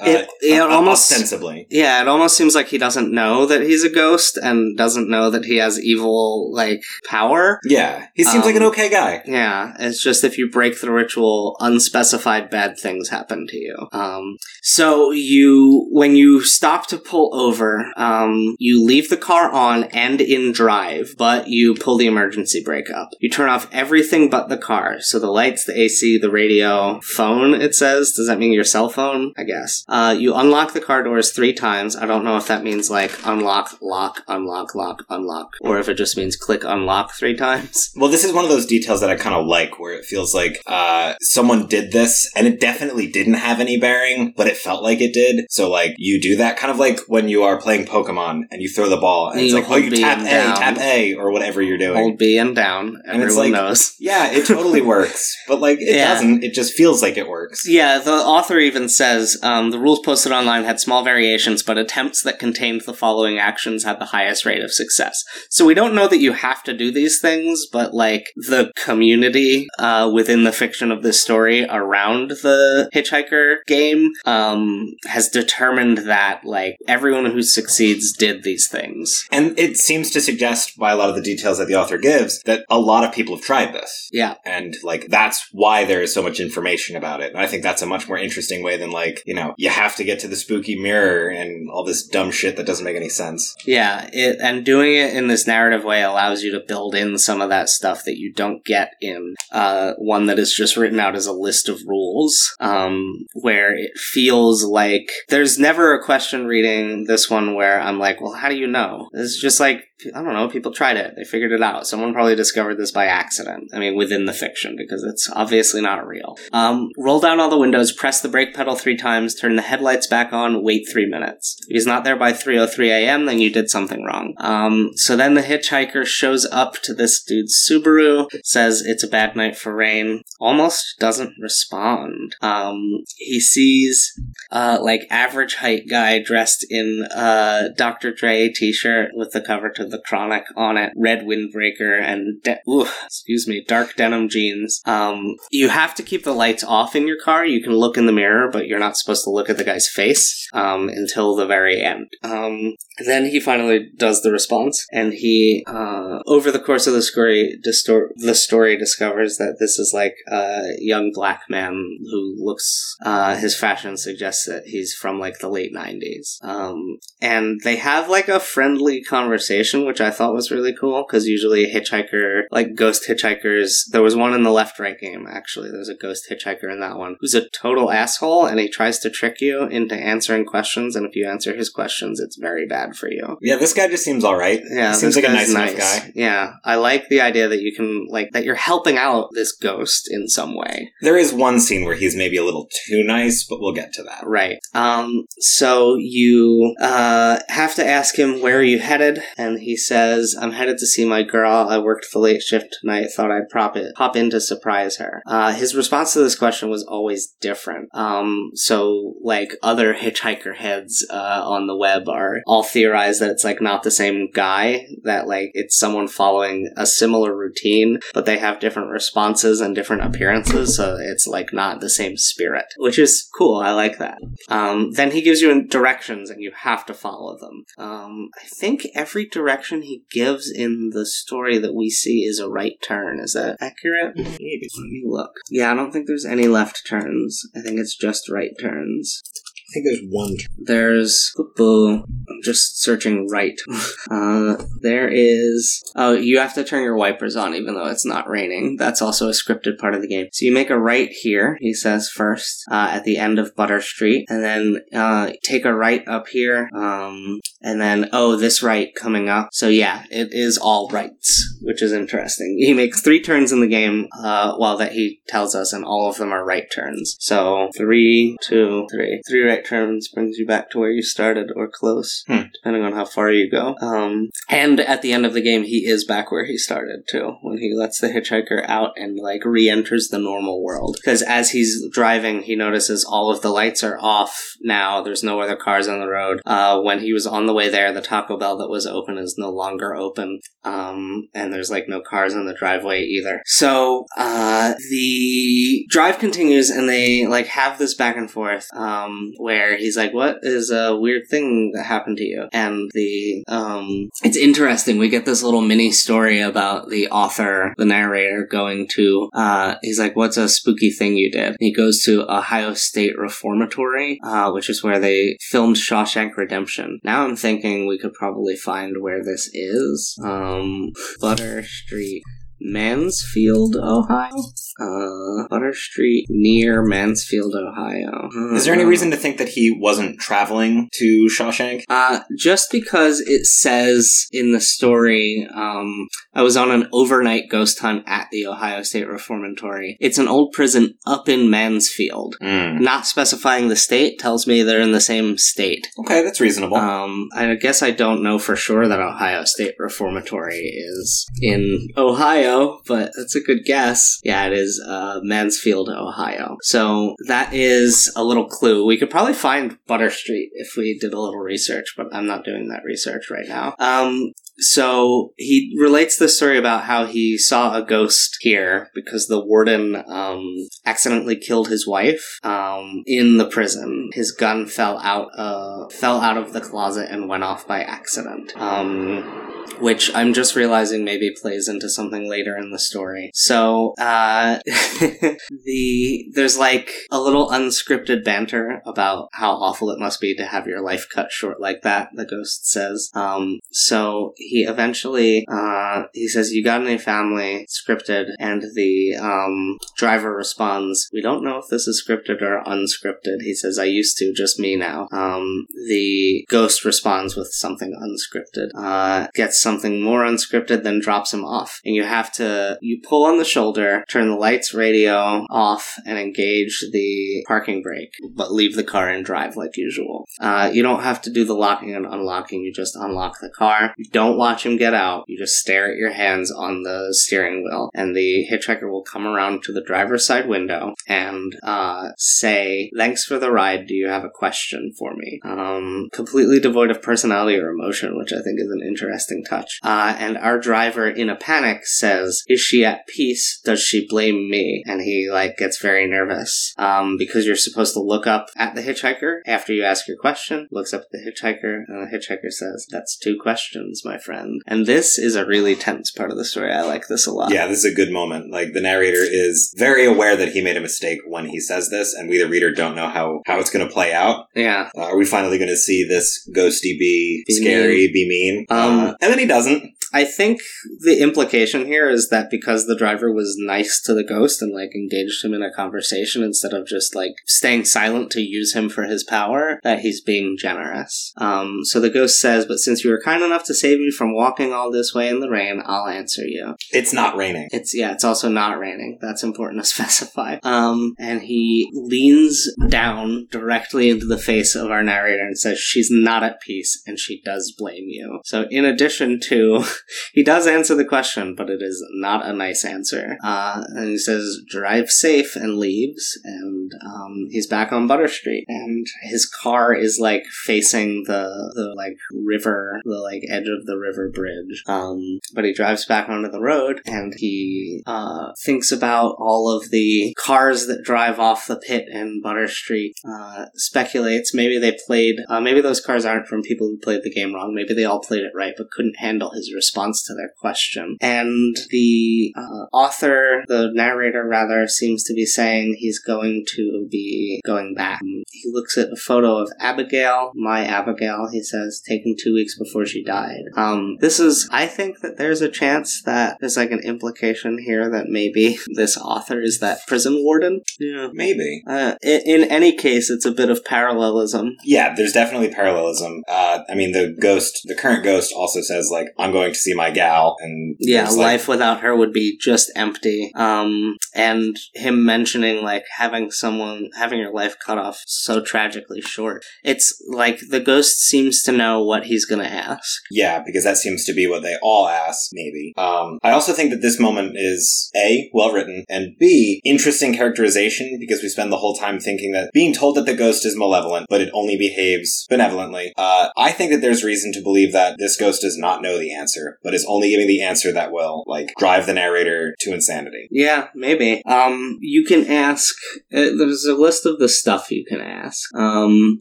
Uh, 0.00 0.10
It- 0.10 0.28
it 0.42 0.60
almost- 0.60 1.10
ostensibly. 1.10 1.66
Yeah, 1.70 2.02
it 2.02 2.08
almost 2.08 2.36
seems 2.36 2.54
like 2.54 2.68
he 2.68 2.78
doesn't 2.78 3.12
know 3.12 3.46
that 3.46 3.62
he's 3.62 3.84
a 3.84 3.88
ghost 3.88 4.36
and 4.36 4.76
doesn't 4.76 5.08
know 5.08 5.30
that 5.30 5.44
he 5.44 5.56
has 5.56 5.80
evil 5.82 6.52
like 6.54 6.82
power. 7.08 7.60
Yeah. 7.64 8.06
He 8.14 8.24
seems 8.24 8.44
like 8.44 8.56
an 8.56 8.62
Um, 8.62 8.68
okay 8.68 8.88
guy. 8.88 9.22
Yeah, 9.26 9.72
it's 9.78 10.02
just 10.02 10.24
if 10.24 10.38
you 10.38 10.48
break 10.50 10.80
the 10.80 10.90
ritual, 10.90 11.56
unspecified 11.60 12.50
bad 12.50 12.78
things 12.78 13.08
happen 13.08 13.46
to 13.48 13.56
you. 13.56 13.76
Um, 13.92 14.36
so 14.62 15.10
you, 15.12 15.86
when 15.90 16.16
you 16.16 16.42
stop 16.42 16.86
to 16.88 16.98
pull 16.98 17.30
over, 17.34 17.86
um, 17.96 18.54
you 18.58 18.82
leave 18.84 19.08
the 19.08 19.16
car 19.16 19.50
on 19.50 19.84
and 19.84 20.20
in 20.20 20.52
drive, 20.52 21.14
but 21.18 21.48
you 21.48 21.74
pull 21.74 21.96
the 21.96 22.06
emergency 22.06 22.62
brake 22.64 22.90
up. 22.90 23.08
You 23.20 23.30
turn 23.30 23.48
off 23.48 23.68
everything 23.72 24.28
but 24.30 24.48
the 24.48 24.58
car, 24.58 24.96
so 25.00 25.18
the 25.18 25.30
lights, 25.30 25.64
the 25.64 25.78
AC, 25.78 26.18
the 26.18 26.30
radio, 26.30 27.00
phone. 27.02 27.54
It 27.54 27.74
says. 27.74 27.95
Does 28.12 28.26
that 28.28 28.38
mean 28.38 28.52
your 28.52 28.64
cell 28.64 28.88
phone? 28.88 29.32
I 29.36 29.44
guess. 29.44 29.84
Uh, 29.88 30.14
you 30.18 30.34
unlock 30.34 30.72
the 30.72 30.80
car 30.80 31.02
doors 31.02 31.32
three 31.32 31.52
times. 31.52 31.96
I 31.96 32.06
don't 32.06 32.24
know 32.24 32.36
if 32.36 32.46
that 32.48 32.62
means 32.62 32.90
like 32.90 33.12
unlock, 33.24 33.78
lock, 33.80 34.22
unlock, 34.28 34.74
lock, 34.74 35.04
unlock, 35.08 35.52
or 35.60 35.78
if 35.78 35.88
it 35.88 35.94
just 35.94 36.16
means 36.16 36.36
click 36.36 36.62
unlock 36.64 37.12
three 37.14 37.36
times. 37.36 37.90
Well, 38.06 38.10
this 38.10 38.24
is 38.24 38.32
one 38.32 38.44
of 38.44 38.50
those 38.50 38.66
details 38.66 39.00
that 39.00 39.10
I 39.10 39.16
kind 39.16 39.34
of 39.34 39.46
like, 39.46 39.78
where 39.80 39.94
it 39.94 40.04
feels 40.04 40.34
like 40.34 40.60
uh, 40.66 41.14
someone 41.20 41.66
did 41.66 41.92
this, 41.92 42.30
and 42.36 42.46
it 42.46 42.60
definitely 42.60 43.06
didn't 43.10 43.34
have 43.34 43.58
any 43.58 43.78
bearing, 43.78 44.34
but 44.36 44.46
it 44.46 44.56
felt 44.56 44.82
like 44.82 45.00
it 45.00 45.14
did. 45.14 45.46
So, 45.50 45.70
like, 45.70 45.94
you 45.96 46.20
do 46.20 46.36
that 46.36 46.56
kind 46.58 46.70
of 46.70 46.78
like 46.78 47.00
when 47.08 47.28
you 47.28 47.42
are 47.44 47.58
playing 47.60 47.86
Pokemon 47.86 48.42
and 48.50 48.60
you 48.60 48.68
throw 48.68 48.88
the 48.90 48.96
ball, 48.98 49.30
and 49.30 49.40
You 49.40 49.46
it's 49.46 49.54
like, 49.54 49.70
oh, 49.70 49.76
you 49.76 49.90
B 49.90 50.00
tap 50.00 50.18
A, 50.20 50.24
down. 50.24 50.56
tap 50.56 50.78
A, 50.78 51.14
or 51.14 51.30
whatever 51.32 51.62
you're 51.62 51.78
doing. 51.78 51.96
Hold 51.96 52.18
B 52.18 52.36
and 52.38 52.54
down. 52.54 53.00
And 53.06 53.22
it's 53.22 53.32
Everyone 53.36 53.52
like- 53.52 53.62
knows. 53.62 53.94
yeah, 53.98 54.30
it 54.30 54.46
totally 54.46 54.82
works, 54.94 55.34
but 55.48 55.60
like, 55.60 55.78
it 55.80 55.96
Yeah. 55.96 56.14
doesn't. 56.14 56.44
It 56.44 56.52
just 56.52 56.74
feels 56.74 57.02
like 57.02 57.16
it 57.16 57.28
works. 57.28 57.66
Yeah, 57.66 57.85
the 58.04 58.22
author 58.36 58.58
even 58.58 58.88
says 58.88 59.38
um, 59.42 59.70
the 59.70 59.78
rules 59.78 60.00
posted 60.00 60.32
online 60.32 60.64
had 60.64 60.80
small 60.80 61.02
variations, 61.02 61.62
but 61.62 61.78
attempts 61.78 62.22
that 62.22 62.38
contained 62.38 62.82
the 62.82 62.94
following 62.94 63.38
actions 63.38 63.84
had 63.84 63.98
the 63.98 64.06
highest 64.16 64.44
rate 64.44 64.62
of 64.62 64.72
success. 64.72 65.24
So 65.50 65.64
we 65.64 65.74
don't 65.74 65.94
know 65.94 66.08
that 66.08 66.20
you 66.20 66.32
have 66.32 66.62
to 66.64 66.76
do 66.76 66.90
these 66.90 67.20
things, 67.20 67.66
but 67.66 67.94
like 67.94 68.32
the 68.36 68.72
community 68.76 69.68
uh, 69.78 70.10
within 70.12 70.44
the 70.44 70.52
fiction 70.52 70.90
of 70.92 71.02
this 71.02 71.20
story 71.20 71.66
around 71.68 72.30
the 72.30 72.90
Hitchhiker 72.94 73.58
game 73.66 74.12
um, 74.24 74.94
has 75.06 75.28
determined 75.28 75.98
that 75.98 76.44
like 76.44 76.76
everyone 76.88 77.26
who 77.26 77.42
succeeds 77.42 78.12
did 78.12 78.42
these 78.42 78.68
things. 78.68 79.26
And 79.30 79.58
it 79.58 79.76
seems 79.76 80.10
to 80.10 80.20
suggest, 80.20 80.78
by 80.78 80.92
a 80.92 80.96
lot 80.96 81.10
of 81.10 81.16
the 81.16 81.22
details 81.22 81.58
that 81.58 81.68
the 81.68 81.74
author 81.74 81.98
gives, 81.98 82.40
that 82.42 82.64
a 82.70 82.78
lot 82.78 83.04
of 83.04 83.12
people 83.12 83.36
have 83.36 83.44
tried 83.44 83.74
this. 83.74 84.08
Yeah. 84.12 84.34
And, 84.44 84.76
like, 84.82 85.06
that's 85.08 85.48
why 85.52 85.84
there 85.84 86.02
is 86.02 86.14
so 86.14 86.22
much 86.22 86.40
information 86.40 86.96
about 86.96 87.20
it. 87.20 87.32
And 87.32 87.40
I 87.40 87.46
think 87.46 87.62
that's 87.62 87.75
a 87.82 87.86
much 87.86 88.08
more 88.08 88.18
interesting 88.18 88.62
way 88.62 88.76
than, 88.76 88.90
like, 88.90 89.22
you 89.26 89.34
know, 89.34 89.54
you 89.56 89.68
have 89.68 89.96
to 89.96 90.04
get 90.04 90.18
to 90.20 90.28
the 90.28 90.36
spooky 90.36 90.78
mirror 90.78 91.28
and 91.28 91.68
all 91.70 91.84
this 91.84 92.06
dumb 92.06 92.30
shit 92.30 92.56
that 92.56 92.66
doesn't 92.66 92.84
make 92.84 92.96
any 92.96 93.08
sense. 93.08 93.54
Yeah, 93.64 94.08
it, 94.12 94.38
and 94.40 94.64
doing 94.64 94.94
it 94.94 95.14
in 95.14 95.28
this 95.28 95.46
narrative 95.46 95.84
way 95.84 96.02
allows 96.02 96.42
you 96.42 96.52
to 96.52 96.64
build 96.66 96.94
in 96.94 97.18
some 97.18 97.40
of 97.40 97.50
that 97.50 97.68
stuff 97.68 98.04
that 98.04 98.18
you 98.18 98.32
don't 98.32 98.64
get 98.64 98.92
in 99.00 99.34
uh, 99.52 99.92
one 99.98 100.26
that 100.26 100.38
is 100.38 100.54
just 100.54 100.76
written 100.76 101.00
out 101.00 101.16
as 101.16 101.26
a 101.26 101.32
list 101.32 101.68
of 101.68 101.80
rules, 101.86 102.54
um, 102.60 103.26
where 103.34 103.74
it 103.76 103.96
feels 103.96 104.64
like 104.64 105.10
there's 105.28 105.58
never 105.58 105.94
a 105.94 106.02
question 106.02 106.46
reading 106.46 107.04
this 107.04 107.30
one 107.30 107.54
where 107.54 107.80
I'm 107.80 107.98
like, 107.98 108.20
well, 108.20 108.32
how 108.32 108.48
do 108.48 108.56
you 108.56 108.66
know? 108.66 109.08
It's 109.12 109.40
just 109.40 109.60
like, 109.60 109.84
I 110.14 110.22
don't 110.22 110.34
know, 110.34 110.48
people 110.48 110.72
tried 110.72 110.96
it, 110.96 111.14
they 111.16 111.24
figured 111.24 111.52
it 111.52 111.62
out. 111.62 111.86
Someone 111.86 112.12
probably 112.12 112.36
discovered 112.36 112.76
this 112.76 112.92
by 112.92 113.06
accident. 113.06 113.70
I 113.72 113.78
mean, 113.78 113.96
within 113.96 114.26
the 114.26 114.32
fiction, 114.32 114.76
because 114.76 115.02
it's 115.02 115.30
obviously 115.34 115.80
not 115.80 116.06
real. 116.06 116.36
Um, 116.52 116.90
roll 116.98 117.18
down 117.18 117.40
all 117.40 117.48
the 117.48 117.58
windows, 117.58 117.92
press 117.92 118.20
the 118.20 118.28
brake 118.28 118.54
pedal 118.54 118.76
three 118.76 118.96
times, 118.96 119.34
turn 119.34 119.56
the 119.56 119.62
headlights 119.62 120.06
back 120.06 120.32
on, 120.32 120.62
wait 120.62 120.86
three 120.90 121.06
minutes. 121.06 121.56
If 121.68 121.74
he's 121.74 121.86
not 121.86 122.04
there 122.04 122.16
by 122.16 122.32
3.03 122.32 122.88
a.m., 122.88 123.24
then 123.24 123.38
you 123.38 123.50
did 123.50 123.70
something 123.70 124.04
wrong. 124.04 124.34
Um, 124.38 124.90
so 124.96 125.16
then 125.16 125.34
the 125.34 125.42
hitchhiker 125.42 126.04
shows 126.04 126.44
up 126.46 126.74
to 126.82 126.92
this 126.92 127.22
dude's 127.22 127.66
Subaru, 127.68 128.28
says 128.44 128.82
it's 128.84 129.04
a 129.04 129.08
bad 129.08 129.34
night 129.34 129.56
for 129.56 129.74
rain, 129.74 130.22
almost 130.38 130.96
doesn't 130.98 131.34
respond. 131.40 132.36
Um, 132.42 133.04
he 133.16 133.40
sees, 133.40 134.12
uh, 134.50 134.78
like 134.82 135.06
average 135.10 135.56
height 135.56 135.84
guy 135.88 136.22
dressed 136.22 136.66
in 136.68 137.06
a 137.14 137.70
Dr. 137.76 138.12
Dre 138.12 138.50
t-shirt 138.50 139.12
with 139.14 139.32
the 139.32 139.40
cover 139.40 139.70
to 139.70 139.85
the 139.90 140.02
Chronic 140.06 140.44
on 140.56 140.76
it, 140.76 140.92
red 140.96 141.20
windbreaker, 141.20 142.00
and 142.00 142.42
de- 142.42 142.60
ooh, 142.68 142.86
excuse 143.04 143.46
me, 143.46 143.64
dark 143.66 143.96
denim 143.96 144.28
jeans. 144.28 144.80
Um, 144.84 145.36
you 145.50 145.68
have 145.68 145.94
to 145.96 146.02
keep 146.02 146.24
the 146.24 146.32
lights 146.32 146.64
off 146.64 146.94
in 146.96 147.06
your 147.06 147.18
car. 147.22 147.44
You 147.44 147.62
can 147.62 147.72
look 147.72 147.96
in 147.96 148.06
the 148.06 148.12
mirror, 148.12 148.50
but 148.50 148.66
you're 148.66 148.78
not 148.78 148.96
supposed 148.96 149.24
to 149.24 149.30
look 149.30 149.50
at 149.50 149.56
the 149.56 149.64
guy's 149.64 149.88
face 149.88 150.48
um, 150.52 150.88
until 150.88 151.34
the 151.34 151.46
very 151.46 151.82
end. 151.82 152.06
Um, 152.22 152.74
then 153.04 153.26
he 153.26 153.40
finally 153.40 153.90
does 153.96 154.22
the 154.22 154.32
response, 154.32 154.86
and 154.92 155.12
he, 155.12 155.64
uh, 155.66 156.20
over 156.26 156.50
the 156.50 156.58
course 156.58 156.86
of 156.86 156.94
the 156.94 157.02
story, 157.02 157.58
distor- 157.66 158.08
the 158.16 158.34
story 158.34 158.76
discovers 158.76 159.36
that 159.36 159.56
this 159.60 159.78
is 159.78 159.92
like 159.92 160.14
a 160.28 160.62
young 160.78 161.12
black 161.12 161.42
man 161.48 161.72
who 161.72 162.34
looks. 162.38 162.96
Uh, 163.02 163.36
his 163.36 163.58
fashion 163.58 163.96
suggests 163.96 164.46
that 164.46 164.64
he's 164.66 164.94
from 164.94 165.18
like 165.18 165.38
the 165.40 165.48
late 165.48 165.74
'90s, 165.74 166.42
um, 166.42 166.98
and 167.20 167.60
they 167.64 167.76
have 167.76 168.08
like 168.08 168.28
a 168.28 168.40
friendly 168.40 169.02
conversation, 169.02 169.75
which 169.84 170.00
I 170.00 170.10
thought 170.10 170.34
was 170.34 170.50
really 170.50 170.74
cool 170.74 171.04
because 171.06 171.26
usually 171.26 171.64
a 171.64 171.74
hitchhiker, 171.74 172.44
like 172.50 172.74
ghost 172.74 173.04
hitchhikers, 173.08 173.86
there 173.90 174.02
was 174.02 174.16
one 174.16 174.34
in 174.34 174.42
the 174.42 174.50
left 174.50 174.78
right 174.78 174.98
game 174.98 175.26
actually. 175.28 175.70
There's 175.70 175.88
a 175.88 175.94
ghost 175.94 176.28
hitchhiker 176.30 176.70
in 176.70 176.80
that 176.80 176.98
one 176.98 177.16
who's 177.20 177.34
a 177.34 177.48
total 177.50 177.90
asshole, 177.90 178.46
and 178.46 178.58
he 178.60 178.68
tries 178.68 178.98
to 179.00 179.10
trick 179.10 179.40
you 179.40 179.64
into 179.64 179.94
answering 179.94 180.44
questions, 180.44 180.96
and 180.96 181.06
if 181.06 181.14
you 181.14 181.26
answer 181.28 181.54
his 181.54 181.68
questions, 181.68 182.20
it's 182.20 182.36
very 182.36 182.66
bad 182.66 182.96
for 182.96 183.10
you. 183.10 183.38
Yeah, 183.40 183.56
this 183.56 183.72
guy 183.74 183.88
just 183.88 184.04
seems 184.04 184.24
alright. 184.24 184.60
Yeah, 184.70 184.92
Seems 184.92 185.16
like 185.16 185.24
a 185.24 185.28
nice 185.28 185.50
enough 185.50 185.76
guy. 185.76 186.12
Yeah, 186.14 186.54
I 186.64 186.76
like 186.76 187.08
the 187.08 187.20
idea 187.20 187.48
that 187.48 187.60
you 187.60 187.74
can 187.74 188.06
like 188.08 188.30
that 188.32 188.44
you're 188.44 188.54
helping 188.54 188.96
out 188.96 189.28
this 189.34 189.52
ghost 189.52 190.08
in 190.10 190.28
some 190.28 190.56
way. 190.56 190.92
There 191.02 191.16
is 191.16 191.32
one 191.32 191.60
scene 191.60 191.84
where 191.84 191.94
he's 191.96 192.16
maybe 192.16 192.36
a 192.36 192.44
little 192.44 192.68
too 192.86 193.02
nice, 193.04 193.44
but 193.44 193.60
we'll 193.60 193.74
get 193.74 193.92
to 193.94 194.02
that. 194.04 194.24
Right. 194.26 194.58
Um. 194.74 195.26
So 195.38 195.96
you 195.96 196.74
uh 196.80 197.40
have 197.48 197.74
to 197.76 197.86
ask 197.86 198.16
him 198.18 198.40
where 198.40 198.58
are 198.58 198.62
you 198.62 198.78
headed, 198.78 199.20
and 199.36 199.58
he 199.66 199.76
says, 199.76 200.36
"I'm 200.40 200.52
headed 200.52 200.78
to 200.78 200.86
see 200.86 201.04
my 201.04 201.24
girl. 201.24 201.66
I 201.68 201.78
worked 201.78 202.06
the 202.12 202.20
late 202.20 202.40
shift 202.40 202.76
tonight. 202.80 203.08
Thought 203.14 203.32
I'd 203.32 203.48
prop 203.50 203.76
it, 203.76 203.96
pop 203.96 204.14
in 204.14 204.30
to 204.30 204.40
surprise 204.40 204.98
her." 204.98 205.22
Uh, 205.26 205.52
his 205.52 205.74
response 205.74 206.12
to 206.12 206.20
this 206.20 206.38
question 206.38 206.70
was 206.70 206.84
always 206.84 207.34
different. 207.40 207.88
Um. 207.92 208.52
So 208.54 209.14
like 209.22 209.50
other 209.64 209.92
hitchhiker 209.92 210.54
heads 210.54 211.04
uh, 211.10 211.42
on 211.44 211.66
the 211.66 211.76
web 211.76 212.08
are 212.08 212.42
all 212.46 212.62
theorize 212.62 213.18
that 213.18 213.30
it's 213.30 213.42
like 213.42 213.60
not 213.60 213.82
the 213.82 213.90
same 213.90 214.28
guy. 214.32 214.86
That 215.02 215.26
like 215.26 215.50
it's 215.54 215.76
someone 215.76 216.06
following 216.06 216.70
a 216.76 216.86
similar 216.86 217.36
routine, 217.36 217.98
but 218.14 218.24
they 218.24 218.38
have 218.38 218.60
different 218.60 218.90
responses 218.90 219.60
and 219.60 219.74
different 219.74 220.04
appearances. 220.04 220.76
So 220.76 220.96
it's 221.00 221.26
like 221.26 221.52
not 221.52 221.80
the 221.80 221.90
same 221.90 222.16
spirit, 222.16 222.66
which 222.76 223.00
is 223.00 223.28
cool. 223.36 223.56
I 223.60 223.72
like 223.72 223.98
that. 223.98 224.18
Um, 224.48 224.92
then 224.92 225.10
he 225.10 225.22
gives 225.22 225.40
you 225.40 225.66
directions 225.66 226.30
and 226.30 226.40
you 226.40 226.52
have 226.54 226.86
to 226.86 226.94
follow 226.94 227.36
them. 227.36 227.64
Um, 227.78 228.28
I 228.40 228.46
think 228.46 228.86
every 228.94 229.26
direction 229.26 229.55
he 229.64 230.04
gives 230.10 230.50
in 230.50 230.90
the 230.92 231.06
story 231.06 231.58
that 231.58 231.74
we 231.74 231.90
see 231.90 232.24
is 232.24 232.38
a 232.38 232.48
right 232.48 232.80
turn. 232.82 233.20
Is 233.20 233.32
that 233.34 233.56
accurate? 233.60 234.16
Maybe. 234.16 234.68
Let 234.76 234.88
me 234.88 235.02
look. 235.06 235.32
Yeah, 235.50 235.72
I 235.72 235.74
don't 235.74 235.92
think 235.92 236.06
there's 236.06 236.24
any 236.24 236.48
left 236.48 236.86
turns. 236.86 237.42
I 237.54 237.60
think 237.60 237.78
it's 237.78 237.96
just 237.96 238.30
right 238.30 238.52
turns. 238.60 239.22
I 239.68 239.72
think 239.72 239.86
there's 239.86 240.04
one. 240.08 240.36
Turn. 240.36 240.48
There's. 240.58 241.34
I'm 241.58 242.42
just 242.42 242.80
searching 242.82 243.28
right. 243.28 243.58
uh, 244.10 244.56
there 244.80 245.08
is. 245.08 245.82
Oh, 245.96 246.12
you 246.12 246.38
have 246.38 246.54
to 246.54 246.64
turn 246.64 246.82
your 246.82 246.96
wipers 246.96 247.36
on 247.36 247.54
even 247.54 247.74
though 247.74 247.86
it's 247.86 248.06
not 248.06 248.28
raining. 248.28 248.76
That's 248.76 249.02
also 249.02 249.28
a 249.28 249.32
scripted 249.32 249.78
part 249.78 249.94
of 249.94 250.02
the 250.02 250.08
game. 250.08 250.28
So 250.32 250.44
you 250.44 250.52
make 250.52 250.70
a 250.70 250.78
right 250.78 251.10
here. 251.10 251.58
He 251.60 251.74
says 251.74 252.08
first 252.08 252.64
uh, 252.70 252.88
at 252.92 253.04
the 253.04 253.16
end 253.16 253.38
of 253.38 253.56
Butter 253.56 253.80
Street, 253.80 254.26
and 254.28 254.42
then 254.42 254.80
uh, 254.94 255.32
take 255.42 255.64
a 255.64 255.74
right 255.74 256.06
up 256.06 256.28
here. 256.28 256.70
Um, 256.74 257.40
and 257.62 257.80
then 257.80 258.08
oh, 258.12 258.36
this 258.36 258.62
right 258.62 258.94
coming 258.94 259.28
up. 259.28 259.48
So 259.52 259.68
yeah, 259.68 260.04
it 260.10 260.28
is 260.30 260.58
all 260.58 260.88
rights, 260.90 261.58
which 261.62 261.82
is 261.82 261.92
interesting. 261.92 262.56
He 262.60 262.72
makes 262.72 263.00
three 263.00 263.20
turns 263.20 263.50
in 263.50 263.60
the 263.60 263.66
game, 263.66 264.06
uh, 264.22 264.54
while 264.56 264.76
that 264.76 264.92
he 264.92 265.20
tells 265.26 265.54
us, 265.54 265.72
and 265.72 265.84
all 265.84 266.08
of 266.08 266.16
them 266.16 266.32
are 266.32 266.44
right 266.44 266.70
turns. 266.72 267.16
So 267.18 267.70
three, 267.76 268.36
two, 268.42 268.86
three. 268.92 269.20
Three 269.28 269.42
right 269.56 269.64
turns 269.66 270.08
brings 270.08 270.36
you 270.38 270.46
back 270.46 270.70
to 270.70 270.78
where 270.78 270.90
you 270.90 271.02
started 271.02 271.50
or 271.54 271.68
close, 271.68 272.24
Hmm. 272.26 272.42
depending 272.54 272.82
on 272.82 272.92
how 272.92 273.04
far 273.04 273.30
you 273.30 273.50
go. 273.50 273.74
Um, 273.80 274.28
and 274.48 274.80
at 274.80 275.02
the 275.02 275.12
end 275.12 275.24
of 275.26 275.32
the 275.34 275.40
game, 275.40 275.64
he 275.64 275.86
is 275.86 276.04
back 276.04 276.30
where 276.30 276.44
he 276.44 276.56
started 276.58 277.00
too, 277.08 277.36
when 277.42 277.58
he 277.58 277.74
lets 277.74 277.98
the 278.00 278.08
hitchhiker 278.08 278.64
out 278.68 278.92
and 278.96 279.18
like 279.18 279.44
re-enters 279.44 280.08
the 280.08 280.18
normal 280.18 280.62
world. 280.62 280.96
Because 281.00 281.22
as 281.22 281.50
he's 281.50 281.82
driving, 281.92 282.42
he 282.42 282.54
notices 282.56 283.04
all 283.04 283.30
of 283.30 283.42
the 283.42 283.50
lights 283.50 283.82
are 283.82 283.98
off 284.00 284.54
now. 284.60 285.02
There's 285.02 285.22
no 285.22 285.40
other 285.40 285.56
cars 285.56 285.88
on 285.88 286.00
the 286.00 286.06
road. 286.08 286.40
Uh, 286.46 286.80
when 286.80 287.00
he 287.00 287.12
was 287.12 287.26
on 287.26 287.46
the 287.46 287.54
way 287.54 287.68
there, 287.68 287.92
the 287.92 288.02
Taco 288.02 288.36
Bell 288.38 288.58
that 288.58 288.68
was 288.70 288.86
open 288.86 289.18
is 289.18 289.36
no 289.38 289.50
longer 289.50 289.94
open. 289.94 290.40
Um, 290.64 291.28
and 291.34 291.52
there's 291.52 291.70
like 291.70 291.88
no 291.88 292.00
cars 292.00 292.34
in 292.34 292.46
the 292.46 292.54
driveway 292.54 293.02
either. 293.02 293.42
So, 293.46 294.06
uh, 294.16 294.74
the 294.90 295.86
drive 295.88 296.18
continues 296.18 296.70
and 296.70 296.88
they 296.88 297.26
like 297.26 297.46
have 297.46 297.78
this 297.78 297.94
back 297.94 298.16
and 298.16 298.30
forth, 298.30 298.66
um, 298.74 299.32
where 299.46 299.76
he's 299.76 299.96
like, 299.96 300.12
what 300.12 300.38
is 300.42 300.72
a 300.72 300.96
weird 300.96 301.22
thing 301.30 301.70
that 301.72 301.84
happened 301.84 302.16
to 302.16 302.24
you? 302.24 302.48
And 302.52 302.90
the, 302.94 303.44
um, 303.46 304.10
it's 304.24 304.36
interesting. 304.36 304.98
We 304.98 305.08
get 305.08 305.24
this 305.24 305.44
little 305.44 305.60
mini 305.60 305.92
story 305.92 306.40
about 306.40 306.88
the 306.88 307.06
author, 307.10 307.72
the 307.78 307.84
narrator 307.84 308.44
going 308.44 308.88
to, 308.94 309.28
uh, 309.32 309.76
he's 309.82 310.00
like, 310.00 310.16
what's 310.16 310.36
a 310.36 310.48
spooky 310.48 310.90
thing 310.90 311.16
you 311.16 311.30
did? 311.30 311.50
And 311.50 311.56
he 311.60 311.72
goes 311.72 312.02
to 312.02 312.28
Ohio 312.28 312.74
State 312.74 313.16
Reformatory, 313.16 314.18
uh, 314.24 314.50
which 314.50 314.68
is 314.68 314.82
where 314.82 314.98
they 314.98 315.36
filmed 315.40 315.76
Shawshank 315.76 316.36
Redemption. 316.36 316.98
Now 317.04 317.24
I'm 317.24 317.36
thinking 317.36 317.86
we 317.86 318.00
could 318.00 318.14
probably 318.14 318.56
find 318.56 318.96
where 319.00 319.22
this 319.22 319.48
is. 319.54 320.18
Um, 320.24 320.90
Butter 321.20 321.62
Street 321.62 322.24
Mansfield, 322.60 323.76
Ohio. 323.76 324.30
Uh, 324.78 325.48
Butter 325.48 325.72
Street 325.72 326.26
near 326.28 326.82
Mansfield, 326.82 327.54
Ohio. 327.54 328.28
Is 328.54 328.66
there 328.66 328.74
any 328.74 328.84
reason 328.84 329.10
to 329.10 329.16
think 329.16 329.38
that 329.38 329.48
he 329.48 329.70
wasn't 329.70 330.20
traveling 330.20 330.90
to 330.94 331.28
Shawshank? 331.30 331.84
Uh, 331.88 332.20
just 332.36 332.70
because 332.70 333.20
it 333.20 333.46
says 333.46 334.26
in 334.32 334.52
the 334.52 334.60
story, 334.60 335.48
um, 335.54 336.08
I 336.34 336.42
was 336.42 336.58
on 336.58 336.70
an 336.70 336.88
overnight 336.92 337.44
ghost 337.50 337.78
hunt 337.80 338.04
at 338.06 338.28
the 338.30 338.46
Ohio 338.46 338.82
State 338.82 339.08
Reformatory. 339.08 339.96
It's 339.98 340.18
an 340.18 340.28
old 340.28 340.52
prison 340.52 340.94
up 341.06 341.28
in 341.28 341.48
Mansfield. 341.48 342.36
Mm. 342.42 342.80
Not 342.80 343.06
specifying 343.06 343.68
the 343.68 343.76
state 343.76 344.18
tells 344.18 344.46
me 344.46 344.62
they're 344.62 344.82
in 344.82 344.92
the 344.92 345.00
same 345.00 345.38
state. 345.38 345.86
Okay, 346.00 346.22
that's 346.22 346.40
reasonable. 346.40 346.76
Um, 346.76 347.28
I 347.34 347.54
guess 347.54 347.82
I 347.82 347.92
don't 347.92 348.22
know 348.22 348.38
for 348.38 348.56
sure 348.56 348.86
that 348.86 349.00
Ohio 349.00 349.44
State 349.44 349.74
Reformatory 349.78 350.60
is 350.60 351.26
in 351.40 351.88
Ohio, 351.96 352.45
but 352.86 353.12
that's 353.16 353.36
a 353.36 353.40
good 353.40 353.64
guess. 353.64 354.18
Yeah, 354.22 354.46
it 354.46 354.52
is 354.52 354.82
uh, 354.86 355.20
Mansfield, 355.22 355.88
Ohio. 355.88 356.56
So 356.62 357.14
that 357.26 357.52
is 357.52 358.12
a 358.16 358.24
little 358.24 358.46
clue. 358.46 358.84
We 358.84 358.98
could 358.98 359.10
probably 359.10 359.34
find 359.34 359.78
Butter 359.86 360.10
Street 360.10 360.50
if 360.54 360.76
we 360.76 360.98
did 360.98 361.12
a 361.12 361.20
little 361.20 361.40
research, 361.40 361.94
but 361.96 362.06
I'm 362.12 362.26
not 362.26 362.44
doing 362.44 362.68
that 362.68 362.84
research 362.84 363.30
right 363.30 363.48
now. 363.48 363.74
Um, 363.78 364.32
so 364.58 365.32
he 365.36 365.76
relates 365.78 366.16
the 366.16 366.28
story 366.28 366.58
about 366.58 366.84
how 366.84 367.06
he 367.06 367.36
saw 367.36 367.76
a 367.76 367.82
ghost 367.82 368.38
here 368.40 368.88
because 368.94 369.26
the 369.26 369.44
warden 369.44 370.02
um, 370.08 370.42
accidentally 370.84 371.36
killed 371.36 371.68
his 371.68 371.86
wife 371.86 372.38
um, 372.42 373.02
in 373.06 373.36
the 373.36 373.48
prison. 373.48 374.10
His 374.14 374.32
gun 374.32 374.66
fell 374.66 374.98
out 375.00 375.28
uh, 375.36 375.88
fell 375.90 376.20
out 376.20 376.38
of 376.38 376.52
the 376.52 376.60
closet 376.60 377.10
and 377.10 377.28
went 377.28 377.44
off 377.44 377.66
by 377.66 377.82
accident. 377.82 378.52
Um, 378.56 379.45
which 379.80 380.14
I'm 380.14 380.32
just 380.32 380.56
realizing 380.56 381.04
maybe 381.04 381.30
plays 381.30 381.68
into 381.68 381.88
something 381.88 382.28
later 382.28 382.56
in 382.56 382.70
the 382.70 382.78
story. 382.78 383.30
So, 383.34 383.94
uh, 383.98 384.58
the, 384.66 386.26
there's 386.34 386.58
like 386.58 386.92
a 387.10 387.20
little 387.20 387.48
unscripted 387.48 388.24
banter 388.24 388.82
about 388.86 389.28
how 389.32 389.52
awful 389.52 389.90
it 389.90 389.98
must 389.98 390.20
be 390.20 390.34
to 390.36 390.46
have 390.46 390.66
your 390.66 390.82
life 390.82 391.06
cut 391.12 391.30
short 391.30 391.60
like 391.60 391.82
that, 391.82 392.08
the 392.14 392.24
ghost 392.24 392.68
says. 392.70 393.10
Um, 393.14 393.60
so 393.70 394.32
he 394.36 394.64
eventually, 394.64 395.46
uh, 395.50 396.04
he 396.12 396.28
says, 396.28 396.52
you 396.52 396.64
got 396.64 396.82
any 396.82 396.98
family? 396.98 397.66
Scripted. 397.68 398.30
And 398.38 398.62
the, 398.74 399.16
um, 399.16 399.78
driver 399.96 400.34
responds, 400.34 401.08
we 401.12 401.20
don't 401.20 401.44
know 401.44 401.58
if 401.58 401.68
this 401.68 401.86
is 401.86 402.04
scripted 402.06 402.42
or 402.42 402.62
unscripted. 402.64 403.42
He 403.42 403.54
says, 403.54 403.78
I 403.78 403.84
used 403.84 404.16
to, 404.18 404.32
just 404.32 404.58
me 404.58 404.76
now. 404.76 405.08
Um, 405.12 405.66
the 405.88 406.44
ghost 406.48 406.84
responds 406.84 407.36
with 407.36 407.48
something 407.52 407.92
unscripted. 407.92 408.68
Uh, 408.76 409.28
gets 409.34 409.60
something 409.66 410.00
more 410.00 410.22
unscripted, 410.22 410.84
then 410.84 411.00
drops 411.00 411.34
him 411.34 411.44
off. 411.44 411.80
And 411.84 411.96
you 411.96 412.04
have 412.04 412.30
to, 412.34 412.78
you 412.80 413.00
pull 413.02 413.24
on 413.24 413.38
the 413.38 413.44
shoulder, 413.44 414.04
turn 414.08 414.28
the 414.30 414.36
lights, 414.36 414.72
radio 414.72 415.44
off, 415.50 415.84
and 416.06 416.16
engage 416.18 416.84
the 416.92 417.44
parking 417.48 417.82
brake, 417.82 418.14
but 418.30 418.52
leave 418.52 418.76
the 418.76 418.84
car 418.84 419.08
and 419.08 419.24
drive 419.24 419.56
like 419.56 419.76
usual. 419.76 420.28
Uh, 420.40 420.70
you 420.72 420.82
don't 420.82 421.02
have 421.02 421.20
to 421.22 421.30
do 421.30 421.44
the 421.44 421.60
locking 421.66 421.94
and 421.96 422.06
unlocking, 422.06 422.62
you 422.62 422.72
just 422.72 422.94
unlock 422.94 423.40
the 423.40 423.50
car. 423.50 423.92
You 423.98 424.08
don't 424.10 424.38
watch 424.38 424.64
him 424.64 424.76
get 424.76 424.94
out, 424.94 425.24
you 425.26 425.36
just 425.36 425.56
stare 425.56 425.90
at 425.90 425.96
your 425.96 426.12
hands 426.12 426.52
on 426.52 426.84
the 426.84 427.08
steering 427.10 427.64
wheel, 427.64 427.90
and 427.92 428.14
the 428.14 428.46
hitchhiker 428.48 428.88
will 428.88 429.02
come 429.02 429.26
around 429.26 429.64
to 429.64 429.72
the 429.72 429.82
driver's 429.82 430.24
side 430.24 430.48
window 430.48 430.94
and, 431.08 431.58
uh, 431.64 432.10
say, 432.16 432.90
thanks 432.96 433.24
for 433.24 433.40
the 433.40 433.50
ride, 433.50 433.88
do 433.88 433.94
you 433.94 434.08
have 434.08 434.24
a 434.24 434.30
question 434.30 434.92
for 434.96 435.14
me? 435.16 435.40
Um, 435.44 436.08
completely 436.12 436.60
devoid 436.60 436.92
of 436.92 437.02
personality 437.02 437.58
or 437.58 437.70
emotion, 437.70 438.16
which 438.16 438.32
I 438.32 438.42
think 438.42 438.60
is 438.60 438.70
an 438.70 438.82
interesting 438.86 439.42
touch. 439.48 439.55
Uh, 439.82 440.14
and 440.18 440.36
our 440.38 440.58
driver, 440.58 441.08
in 441.08 441.28
a 441.28 441.36
panic, 441.36 441.86
says, 441.86 442.42
"Is 442.48 442.60
she 442.60 442.84
at 442.84 443.06
peace? 443.06 443.60
Does 443.64 443.80
she 443.80 444.06
blame 444.08 444.50
me?" 444.50 444.82
And 444.86 445.00
he 445.02 445.28
like 445.30 445.56
gets 445.56 445.80
very 445.80 446.06
nervous 446.06 446.74
um, 446.78 447.16
because 447.16 447.46
you're 447.46 447.56
supposed 447.56 447.94
to 447.94 448.00
look 448.00 448.26
up 448.26 448.48
at 448.56 448.74
the 448.74 448.82
hitchhiker 448.82 449.40
after 449.46 449.72
you 449.72 449.84
ask 449.84 450.08
your 450.08 450.16
question. 450.18 450.68
Looks 450.70 450.92
up 450.94 451.02
at 451.02 451.10
the 451.12 451.18
hitchhiker, 451.18 451.82
and 451.88 452.06
the 452.06 452.16
hitchhiker 452.16 452.50
says, 452.50 452.86
"That's 452.90 453.16
two 453.16 453.36
questions, 453.40 454.02
my 454.04 454.18
friend." 454.18 454.60
And 454.66 454.86
this 454.86 455.18
is 455.18 455.36
a 455.36 455.46
really 455.46 455.74
tense 455.74 456.10
part 456.10 456.30
of 456.30 456.36
the 456.36 456.44
story. 456.44 456.72
I 456.72 456.82
like 456.82 457.08
this 457.08 457.26
a 457.26 457.32
lot. 457.32 457.52
Yeah, 457.52 457.66
this 457.66 457.84
is 457.84 457.92
a 457.92 457.94
good 457.94 458.12
moment. 458.12 458.50
Like 458.50 458.72
the 458.72 458.80
narrator 458.80 459.22
is 459.22 459.74
very 459.76 460.04
aware 460.04 460.36
that 460.36 460.50
he 460.50 460.62
made 460.62 460.76
a 460.76 460.80
mistake 460.80 461.20
when 461.26 461.46
he 461.46 461.60
says 461.60 461.90
this, 461.90 462.14
and 462.14 462.28
we 462.28 462.38
the 462.38 462.48
reader 462.48 462.72
don't 462.72 462.94
know 462.94 463.08
how 463.08 463.42
how 463.46 463.58
it's 463.58 463.70
going 463.70 463.86
to 463.86 463.92
play 463.92 464.12
out. 464.12 464.46
yeah. 464.54 464.90
Uh, 464.96 465.02
are 465.02 465.16
we 465.16 465.24
finally 465.24 465.58
going 465.58 465.70
to 465.70 465.76
see 465.76 466.04
this 466.06 466.48
ghosty 466.54 466.98
be, 466.98 467.44
Be 467.46 467.54
scary, 467.54 468.10
be 468.12 468.28
mean? 468.28 468.66
Um, 468.70 469.00
uh, 469.00 469.14
and 469.20 469.32
then 469.32 469.38
he 469.38 469.45
doesn't. 469.46 469.95
I 470.16 470.24
think 470.24 470.62
the 471.00 471.20
implication 471.20 471.84
here 471.84 472.08
is 472.08 472.30
that 472.30 472.48
because 472.50 472.86
the 472.86 472.96
driver 472.96 473.30
was 473.30 473.56
nice 473.58 474.00
to 474.06 474.14
the 474.14 474.24
ghost 474.24 474.62
and 474.62 474.72
like 474.72 474.94
engaged 474.94 475.44
him 475.44 475.52
in 475.52 475.62
a 475.62 475.70
conversation 475.70 476.42
instead 476.42 476.72
of 476.72 476.86
just 476.86 477.14
like 477.14 477.34
staying 477.44 477.84
silent 477.84 478.30
to 478.30 478.40
use 478.40 478.74
him 478.74 478.88
for 478.88 479.02
his 479.02 479.24
power, 479.24 479.78
that 479.82 479.98
he's 479.98 480.22
being 480.22 480.56
generous. 480.58 481.34
Um, 481.36 481.80
so 481.82 482.00
the 482.00 482.08
ghost 482.08 482.40
says, 482.40 482.64
"But 482.64 482.78
since 482.78 483.04
you 483.04 483.10
were 483.10 483.20
kind 483.22 483.42
enough 483.42 483.64
to 483.64 483.74
save 483.74 483.98
me 483.98 484.10
from 484.10 484.34
walking 484.34 484.72
all 484.72 484.90
this 484.90 485.14
way 485.14 485.28
in 485.28 485.40
the 485.40 485.50
rain, 485.50 485.82
I'll 485.84 486.08
answer 486.08 486.46
you." 486.46 486.76
It's 486.92 487.12
not 487.12 487.36
raining. 487.36 487.68
It's 487.72 487.94
yeah, 487.94 488.12
it's 488.12 488.24
also 488.24 488.48
not 488.48 488.78
raining. 488.78 489.18
That's 489.20 489.42
important 489.42 489.82
to 489.82 489.88
specify. 489.96 490.60
Um, 490.62 491.14
and 491.18 491.42
he 491.42 491.90
leans 491.92 492.66
down 492.88 493.48
directly 493.50 494.08
into 494.08 494.24
the 494.24 494.38
face 494.38 494.74
of 494.74 494.90
our 494.90 495.02
narrator 495.02 495.44
and 495.44 495.58
says, 495.58 495.78
"She's 495.78 496.10
not 496.10 496.42
at 496.42 496.62
peace, 496.62 497.02
and 497.06 497.18
she 497.18 497.42
does 497.44 497.74
blame 497.76 498.06
you." 498.08 498.40
So, 498.44 498.66
in 498.70 498.86
addition 498.86 499.40
to, 499.48 499.84
he 500.32 500.42
does 500.42 500.66
answer 500.66 500.94
the 500.94 501.04
question, 501.04 501.54
but 501.54 501.70
it 501.70 501.80
is 501.82 502.04
not 502.12 502.46
a 502.46 502.52
nice 502.52 502.84
answer. 502.84 503.36
Uh, 503.42 503.82
and 503.88 504.08
he 504.08 504.18
says, 504.18 504.60
"Drive 504.68 505.10
safe," 505.10 505.56
and 505.56 505.78
leaves. 505.78 506.38
And 506.44 506.92
um, 507.04 507.46
he's 507.50 507.66
back 507.66 507.92
on 507.92 508.06
Butter 508.06 508.28
Street, 508.28 508.64
and 508.68 509.06
his 509.22 509.46
car 509.46 509.94
is 509.94 510.18
like 510.20 510.44
facing 510.64 511.24
the 511.26 511.72
the 511.74 511.94
like 511.96 512.16
river, 512.32 513.00
the 513.04 513.18
like 513.18 513.42
edge 513.48 513.68
of 513.68 513.86
the 513.86 513.96
river 513.96 514.30
bridge. 514.32 514.82
Um, 514.86 515.40
but 515.54 515.64
he 515.64 515.72
drives 515.72 516.04
back 516.04 516.28
onto 516.28 516.50
the 516.50 516.60
road, 516.60 517.00
and 517.06 517.34
he 517.36 518.02
uh, 518.06 518.52
thinks 518.64 518.92
about 518.92 519.36
all 519.38 519.70
of 519.70 519.90
the 519.90 520.34
cars 520.38 520.86
that 520.86 521.04
drive 521.04 521.38
off 521.38 521.66
the 521.66 521.76
pit 521.76 522.06
in 522.10 522.40
Butter 522.42 522.68
Street. 522.68 523.14
Uh, 523.28 523.66
speculates 523.74 524.54
maybe 524.54 524.78
they 524.78 524.96
played, 525.06 525.36
uh, 525.48 525.60
maybe 525.60 525.80
those 525.80 526.00
cars 526.00 526.24
aren't 526.24 526.46
from 526.46 526.62
people 526.62 526.88
who 526.88 526.98
played 526.98 527.22
the 527.22 527.30
game 527.30 527.54
wrong. 527.54 527.74
Maybe 527.74 527.94
they 527.94 528.04
all 528.04 528.20
played 528.20 528.42
it 528.42 528.52
right, 528.54 528.74
but 528.76 528.90
couldn't 528.90 529.18
handle 529.18 529.50
his 529.50 529.72
response 529.96 530.22
to 530.24 530.34
their 530.34 530.50
question. 530.58 531.16
And 531.20 531.76
the 531.90 532.52
uh, 532.56 532.86
author, 532.92 533.64
the 533.66 533.90
narrator 533.92 534.46
rather, 534.46 534.86
seems 534.86 535.24
to 535.24 535.34
be 535.34 535.46
saying 535.46 535.96
he's 535.98 536.18
going 536.18 536.64
to 536.74 537.06
be 537.10 537.60
going 537.64 537.94
back. 537.94 538.20
He 538.50 538.70
looks 538.72 538.98
at 538.98 539.12
a 539.12 539.16
photo 539.16 539.58
of 539.58 539.70
Abigail, 539.80 540.52
my 540.54 540.84
Abigail, 540.84 541.48
he 541.52 541.62
says, 541.62 542.02
taken 542.06 542.36
two 542.38 542.54
weeks 542.54 542.78
before 542.78 543.06
she 543.06 543.24
died. 543.24 543.62
Um, 543.76 544.16
this 544.20 544.38
is, 544.38 544.68
I 544.70 544.86
think 544.86 545.20
that 545.20 545.38
there's 545.38 545.62
a 545.62 545.68
chance 545.68 546.22
that 546.22 546.58
there's 546.60 546.76
like 546.76 546.90
an 546.90 547.00
implication 547.00 547.78
here 547.78 548.10
that 548.10 548.26
maybe 548.28 548.78
this 548.94 549.16
author 549.16 549.60
is 549.60 549.80
that 549.80 550.06
prison 550.06 550.42
warden. 550.42 550.82
Yeah. 550.98 551.28
Maybe. 551.32 551.82
Uh, 551.86 552.14
in, 552.22 552.40
in 552.62 552.64
any 552.70 552.96
case, 552.96 553.30
it's 553.30 553.46
a 553.46 553.52
bit 553.52 553.70
of 553.70 553.84
parallelism. 553.84 554.76
Yeah, 554.84 555.14
there's 555.14 555.32
definitely 555.32 555.72
parallelism. 555.72 556.42
Uh, 556.48 556.80
I 556.88 556.94
mean, 556.94 557.12
the 557.12 557.36
ghost, 557.40 557.80
the 557.84 557.94
current 557.94 558.24
ghost 558.24 558.52
also 558.54 558.80
says, 558.80 559.10
like, 559.10 559.28
I'm 559.38 559.52
going 559.52 559.72
to 559.72 559.78
see 559.86 559.94
my 559.94 560.10
gal. 560.10 560.56
And 560.60 560.96
Yeah, 560.98 561.28
like, 561.28 561.38
life 561.38 561.68
without 561.68 562.00
her 562.00 562.16
would 562.16 562.32
be 562.32 562.58
just 562.60 562.90
empty. 562.96 563.50
Um, 563.54 564.16
and 564.34 564.76
him 564.94 565.24
mentioning 565.24 565.82
like 565.82 566.04
having 566.16 566.50
someone 566.50 567.08
having 567.16 567.38
your 567.38 567.52
life 567.52 567.76
cut 567.84 567.98
off 567.98 568.22
so 568.26 568.62
tragically 568.62 569.20
short. 569.20 569.64
It's 569.84 570.12
like 570.28 570.60
the 570.70 570.80
ghost 570.80 571.20
seems 571.20 571.62
to 571.62 571.72
know 571.72 572.02
what 572.02 572.26
he's 572.26 572.44
gonna 572.44 572.64
ask. 572.64 573.22
Yeah, 573.30 573.62
because 573.64 573.84
that 573.84 573.96
seems 573.96 574.24
to 574.24 574.34
be 574.34 574.46
what 574.46 574.62
they 574.62 574.76
all 574.82 575.08
ask, 575.08 575.50
maybe. 575.52 575.92
Um, 575.96 576.38
I 576.42 576.50
also 576.50 576.72
think 576.72 576.90
that 576.90 577.02
this 577.02 577.18
moment 577.18 577.52
is 577.56 578.10
A, 578.16 578.50
well 578.52 578.72
written, 578.72 579.04
and 579.08 579.36
B, 579.38 579.80
interesting 579.84 580.34
characterization 580.34 581.16
because 581.18 581.42
we 581.42 581.48
spend 581.48 581.72
the 581.72 581.78
whole 581.78 581.96
time 581.96 582.18
thinking 582.18 582.52
that 582.52 582.70
being 582.72 582.92
told 582.92 583.16
that 583.16 583.26
the 583.26 583.34
ghost 583.34 583.64
is 583.64 583.76
malevolent, 583.76 584.26
but 584.28 584.40
it 584.40 584.50
only 584.52 584.76
behaves 584.76 585.46
benevolently. 585.48 586.12
Uh, 586.16 586.48
I 586.56 586.72
think 586.72 586.92
that 586.92 587.00
there's 587.00 587.24
reason 587.24 587.52
to 587.52 587.62
believe 587.62 587.92
that 587.92 588.16
this 588.18 588.36
ghost 588.36 588.62
does 588.62 588.76
not 588.76 589.02
know 589.02 589.18
the 589.18 589.34
answer, 589.34 589.75
but 589.82 589.94
is 589.94 590.06
only 590.08 590.30
giving 590.30 590.46
the 590.46 590.62
answer 590.62 590.92
that 590.92 591.12
will, 591.12 591.44
like, 591.46 591.72
drive 591.78 592.06
the 592.06 592.14
narrator 592.14 592.74
to 592.80 592.92
insanity. 592.92 593.48
Yeah, 593.50 593.88
maybe. 593.94 594.42
Um, 594.46 594.98
you 595.00 595.24
can 595.24 595.46
ask. 595.46 595.94
Uh, 596.32 596.50
there's 596.56 596.84
a 596.84 596.94
list 596.94 597.26
of 597.26 597.38
the 597.38 597.48
stuff 597.48 597.90
you 597.90 598.04
can 598.04 598.20
ask. 598.20 598.74
Um, 598.76 599.38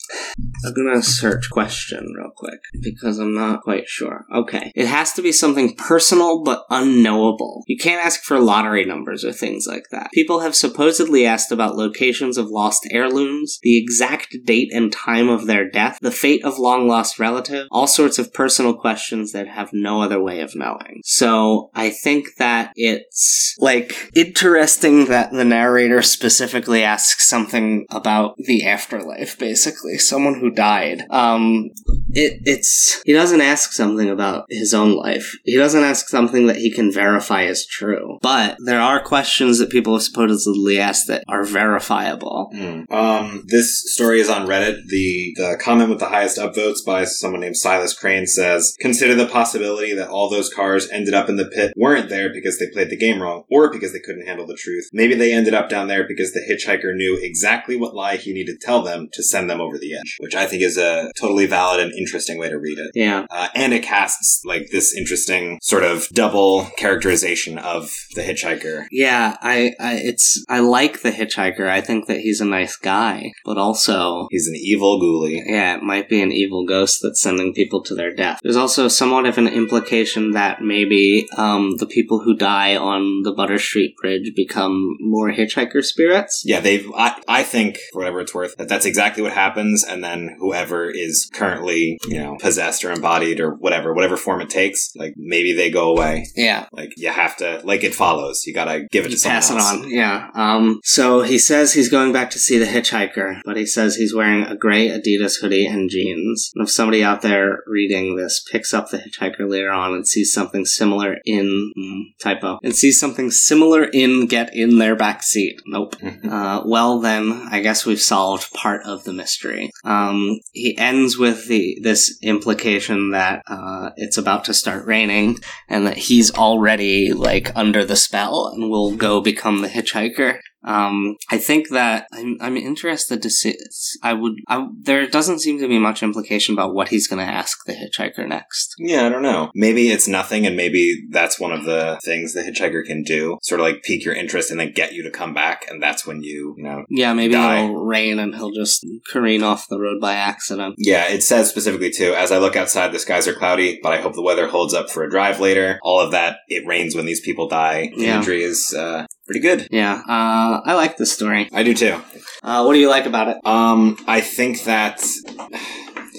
I'm 0.66 0.74
gonna 0.74 1.02
search 1.02 1.50
question 1.50 2.14
real 2.18 2.32
quick 2.36 2.60
because 2.82 3.20
I'm 3.20 3.34
not 3.36 3.62
quite 3.62 3.88
sure. 3.88 4.26
Okay. 4.34 4.72
It 4.76 4.88
has 4.88 5.14
to 5.14 5.22
be 5.22 5.32
something 5.32 5.76
personal 5.76 6.44
but 6.44 6.66
unknowable. 6.70 7.64
You 7.68 7.78
can't 7.78 8.06
ask 8.06 8.22
for 8.24 8.40
lottery 8.40 8.86
numbers 8.86 9.24
or 9.24 9.32
things 9.32 9.66
like 9.68 9.86
that. 9.92 10.12
People 10.14 10.42
have 10.42 10.56
supposedly 10.56 11.26
asked 11.26 11.52
about 11.52 11.76
locations 11.76 12.38
of 12.38 12.50
lost 12.50 12.88
heirlooms, 12.92 13.60
the 13.62 13.78
exact 13.78 14.36
date 14.46 14.72
and 14.74 14.92
time 14.92 15.30
of 15.30 15.48
their 15.48 15.70
death, 15.70 15.98
the 16.02 16.12
fate 16.12 16.44
of 16.44 16.60
long 16.60 16.88
lost 16.88 17.20
relative, 17.20 17.68
all 17.72 17.88
sorts 17.88 18.20
of 18.20 18.34
personal 18.34 18.74
questions 18.74 19.32
that 19.32 19.48
have 19.48 19.70
no 19.74 20.02
other 20.02 20.22
way 20.26 20.42
of 20.42 20.56
knowing. 20.56 21.02
So 21.06 21.70
I 21.74 21.90
think 21.90 22.36
that 22.38 22.74
it's 22.76 23.56
like 23.60 24.12
interesting 24.16 25.06
that 25.06 25.32
the 25.32 25.46
narrator 25.46 26.02
specifically 26.02 26.84
asks 26.84 27.30
something 27.30 27.86
about 27.90 28.36
the 28.38 28.66
afterlife, 28.66 29.38
basically. 29.38 29.98
Someone 29.98 30.40
who 30.40 30.50
died. 30.52 31.04
Um, 31.10 31.70
it, 32.12 32.42
it's, 32.46 33.02
he 33.06 33.14
doesn't 33.14 33.42
ask 33.42 33.72
something 33.72 34.10
about 34.10 34.46
his 34.50 34.74
own 34.74 34.96
life. 34.96 35.38
He 35.44 35.58
doesn't 35.58 35.84
ask 35.84 36.10
something 36.10 36.48
that 36.48 36.58
he 36.58 36.72
can 36.72 36.92
verify 36.92 37.44
as 37.44 37.66
true. 37.66 38.18
But 38.22 38.58
there 38.66 38.82
are 38.82 39.02
questions 39.02 39.60
that 39.60 39.70
people 39.70 39.94
have 39.94 40.04
supposedly 40.04 40.80
asked 40.80 41.08
that 41.08 41.24
are 41.28 41.44
verifiable. 41.44 42.50
Mm. 42.54 42.92
Um, 42.92 43.44
this 43.48 43.84
story 43.94 44.20
is 44.20 44.30
on 44.30 44.48
Reddit. 44.48 44.88
The 44.88 45.34
the 45.36 45.60
comment 45.62 45.90
with 45.90 46.00
the 46.00 46.10
highest 46.10 46.38
upvotes 46.38 46.86
by 46.86 47.06
someone 47.06 47.42
named 47.42 47.58
Silas 47.58 47.94
Crane 47.94 48.28
says, 48.28 48.76
"Consider 48.80 49.16
the 49.16 49.28
possibility 49.28 49.94
that 49.94 50.05
all 50.10 50.30
those 50.30 50.54
cars 50.54 50.90
ended 50.90 51.14
up 51.14 51.30
in 51.30 51.36
the 51.36 51.46
pit 51.46 51.74
weren't 51.76 52.10
there 52.10 52.32
because 52.32 52.60
they 52.60 52.68
played 52.70 52.90
the 52.90 52.98
game 52.98 53.22
wrong, 53.22 53.44
or 53.50 53.72
because 53.72 53.94
they 53.94 54.00
couldn't 54.00 54.26
handle 54.28 54.46
the 54.46 54.56
truth. 54.56 54.90
Maybe 54.94 55.16
they 55.16 55.34
ended 55.34 55.54
up 55.54 55.70
down 55.70 55.88
there 55.88 56.08
because 56.08 56.34
the 56.34 56.42
hitchhiker 56.42 56.96
knew 56.96 57.18
exactly 57.22 57.76
what 57.76 57.96
lie 57.96 58.18
he 58.18 58.34
needed 58.34 58.60
to 58.60 58.66
tell 58.66 58.82
them 58.82 59.10
to 59.14 59.24
send 59.24 59.50
them 59.50 59.62
over 59.62 59.78
the 59.78 59.96
edge." 59.96 60.18
Which 60.20 60.36
I 60.36 60.46
think 60.46 60.62
is 60.62 60.78
a 60.78 61.12
totally 61.20 61.46
valid 61.46 61.80
and 61.80 61.94
interesting 61.94 62.38
way 62.38 62.50
to 62.50 62.58
read 62.58 62.78
it. 62.78 62.92
Yeah. 62.94 63.26
Uh, 63.30 63.50
and 63.56 63.74
it 63.74 63.84
casts 63.84 64.42
like 64.46 64.70
this 64.72 64.96
interesting 64.96 65.60
sort 65.62 65.84
of 65.84 66.08
double 66.10 66.66
characterization 66.78 67.58
of 67.58 67.94
the 68.16 68.22
hitchhiker. 68.22 68.86
Yeah, 68.92 69.38
I, 69.42 69.74
I 69.80 69.96
it's 69.96 70.44
I 70.50 70.60
like 70.60 71.02
the 71.02 71.12
hitchhiker. 71.12 71.68
I 71.68 71.82
think 71.82 72.08
that 72.08 72.20
he's 72.20 72.42
a 72.42 72.46
nice 72.46 72.76
guy, 72.78 73.32
but 73.44 73.58
also 73.58 74.28
He's 74.32 74.48
an 74.48 74.56
evil 74.56 75.00
ghoulie. 75.02 75.42
yeah, 75.46 75.76
it 75.76 75.84
might 75.84 76.10
be 76.10 76.22
an 76.22 76.32
evil 76.32 76.66
ghost 76.66 77.00
that's 77.02 77.22
sending 77.22 77.54
people 77.54 77.82
to 77.84 77.96
their 77.96 78.14
death. 78.14 78.40
There's 78.44 78.56
also 78.56 78.88
somewhat 78.88 79.26
of 79.26 79.38
an 79.38 79.48
implication 79.48 79.95
that 80.04 80.62
maybe 80.62 81.28
um, 81.38 81.78
the 81.78 81.86
people 81.86 82.20
who 82.20 82.36
die 82.36 82.76
on 82.76 83.22
the 83.24 83.32
Butter 83.32 83.58
Street 83.58 83.96
Bridge 83.98 84.34
become 84.36 84.98
more 85.00 85.32
hitchhiker 85.32 85.84
spirits. 85.84 86.44
Yeah, 86.46 86.60
they've. 86.60 86.90
I, 86.96 87.22
I 87.28 87.44
think, 87.44 87.78
for 87.92 88.00
whatever 88.00 88.22
it's 88.22 88.34
worth, 88.34 88.56
that 88.58 88.68
that's 88.68 88.86
exactly 88.86 89.24
what 89.24 89.34
happens, 89.34 89.84
and 89.84 90.04
then 90.04 90.36
whoever 90.40 90.90
is 90.90 91.30
currently, 91.34 91.98
you 92.08 92.20
know, 92.20 92.38
possessed 92.40 92.84
or 92.84 92.92
embodied 92.92 93.40
or 93.40 93.56
whatever, 93.56 93.94
whatever 93.94 94.18
form 94.18 94.42
it 94.42 94.50
takes, 94.50 94.96
like 94.96 95.14
maybe 95.18 95.54
they 95.54 95.70
go 95.70 95.92
away. 95.92 96.28
Yeah. 96.36 96.68
Like 96.72 96.94
you 96.98 97.10
have 97.10 97.38
to, 97.38 97.62
like 97.64 97.84
it 97.84 97.96
follows. 97.96 98.46
You 98.46 98.54
gotta 98.54 98.88
give 98.92 99.06
it 99.06 99.10
to 99.10 99.18
someone 99.18 99.36
Pass 99.36 99.52
it 99.52 99.58
on, 99.58 99.90
yeah. 99.90 100.30
Um, 100.34 100.80
so 100.84 101.22
he 101.22 101.38
says 101.38 101.74
he's 101.74 101.90
going 101.90 102.14
back 102.14 102.30
to 102.32 102.40
see 102.40 102.58
the 102.58 102.66
hitchhiker, 102.66 103.42
but 103.46 103.58
he 103.58 103.66
says 103.66 103.96
he's 103.96 104.14
wearing 104.14 104.44
a 104.44 104.56
gray 104.56 104.90
Adidas 104.90 105.40
hoodie 105.42 105.66
and 105.66 105.90
jeans. 105.90 106.52
And 106.56 106.64
if 106.64 106.72
somebody 106.72 107.04
out 107.04 107.22
there 107.22 107.64
reading 107.68 108.16
this 108.16 108.44
picks 108.52 108.74
up 108.74 108.90
the 108.90 108.98
hitchhiker 108.98 109.50
later 109.50 109.72
on 109.72 109.85
and 109.94 110.08
sees 110.08 110.34
something 110.34 110.66
similar 110.66 111.18
in 111.26 111.74
mm, 111.78 112.04
typo 112.20 112.60
and 112.64 112.76
sees 112.76 113.00
something 113.00 113.32
similar 113.32 113.84
in 113.84 114.28
get 114.28 114.56
in 114.56 114.78
their 114.78 114.96
back 114.96 115.24
seat, 115.24 115.60
nope. 115.66 115.96
Uh, 116.26 116.62
well, 116.66 117.00
then 117.00 117.32
I 117.52 117.62
guess 117.62 117.86
we've 117.86 118.02
solved 118.02 118.52
part 118.54 118.84
of 118.84 119.04
the 119.04 119.14
mystery. 119.14 119.70
Um, 119.84 120.40
he 120.52 120.78
ends 120.78 121.18
with 121.18 121.48
the 121.48 121.78
this 121.82 122.18
implication 122.24 123.12
that 123.12 123.44
uh, 123.48 123.92
it's 123.96 124.18
about 124.18 124.46
to 124.46 124.54
start 124.54 124.86
raining 124.86 125.40
and 125.70 125.86
that 125.86 125.98
he's 125.98 126.34
already 126.34 127.14
like 127.14 127.56
under 127.56 127.86
the 127.86 127.96
spell 127.96 128.52
and 128.54 128.70
will 128.70 128.96
go 128.96 129.22
become 129.22 129.62
the 129.62 129.68
hitchhiker. 129.68 130.40
Um, 130.66 131.16
I 131.30 131.38
think 131.38 131.70
that 131.70 132.08
I'm, 132.12 132.38
I'm 132.42 132.58
interested 132.58 133.22
to 133.22 133.30
see. 133.30 133.56
I 134.02 134.14
would. 134.14 134.34
I, 134.48 134.68
there 134.80 135.08
doesn't 135.08 135.40
seem 135.40 135.60
to 135.60 135.68
be 135.68 135.80
much 135.80 136.04
implication 136.04 136.54
about 136.54 136.74
what 136.74 136.90
he's 136.90 137.08
going 137.08 137.26
to 137.26 137.32
ask 137.32 137.60
the 137.66 137.74
hitchhiker 137.74 138.28
next. 138.28 138.74
Yeah, 138.80 139.06
I 139.06 139.10
don't 139.10 139.22
know. 139.22 139.52
Maybe 139.54 139.90
it's 139.90 140.08
nothing, 140.08 140.46
and 140.46 140.56
maybe 140.56 141.06
that's 141.12 141.40
one 141.40 141.52
of 141.52 141.66
the 141.66 142.00
things 142.04 142.34
the 142.34 142.42
hitchhiker 142.42 142.84
can 142.84 143.04
do. 143.04 143.38
Sort 143.42 143.62
of 143.62 143.66
like 143.66 143.84
pique 143.84 144.06
your 144.06 144.16
interest 144.16 144.52
and 144.52 144.60
then 144.60 144.74
get 144.74 144.94
you 144.94 145.04
to 145.04 145.12
come 145.12 145.34
back, 145.34 145.66
and 145.70 145.82
that's 145.82 146.06
when 146.06 146.22
you, 146.24 146.56
you 146.58 146.64
know. 146.64 146.84
Yeah, 146.90 147.14
maybe 147.14 147.34
Die. 147.34 147.64
it'll 147.64 147.86
rain 147.86 148.20
and 148.20 148.36
he'll 148.36 148.52
just 148.52 148.86
careen 149.12 149.44
off 149.44 149.68
the 149.70 149.80
road 149.80 150.02
by 150.02 150.16
accident. 150.16 150.76
Yeah, 150.78 151.08
it 151.10 151.24
says 151.24 151.50
specifically 151.50 151.92
too, 151.92 152.14
as 152.16 152.32
I 152.32 152.38
look 152.38 152.56
outside, 152.56 152.92
the 152.92 153.00
skies 153.00 153.28
are 153.28 153.34
cloudy, 153.34 153.80
but 153.82 153.94
I 153.94 154.02
hope 154.02 154.14
the 154.14 154.22
weather 154.22 154.48
holds 154.48 154.74
up 154.74 154.90
for 154.90 155.04
a 155.04 155.10
drive 155.10 155.40
later. 155.40 155.80
All 155.84 156.00
of 156.00 156.12
that, 156.12 156.38
it 156.48 156.66
rains 156.66 156.96
when 156.96 157.06
these 157.06 157.22
people 157.22 157.48
die. 157.48 157.92
Yeah. 157.96 158.16
Imagery 158.16 158.44
is 158.44 158.74
uh, 158.74 159.06
pretty 159.26 159.40
good. 159.42 159.68
Yeah, 159.72 159.96
uh, 160.08 160.62
I 160.66 160.74
like 160.74 160.98
this 160.98 161.12
story. 161.12 161.50
I 161.54 161.64
do 161.64 161.74
too. 161.74 162.00
Uh, 162.44 162.64
what 162.64 162.74
do 162.74 162.80
you 162.80 162.90
like 162.90 163.06
about 163.06 163.28
it? 163.30 163.38
Um, 163.46 163.98
I 164.08 164.22
think 164.22 164.64
that 164.64 165.04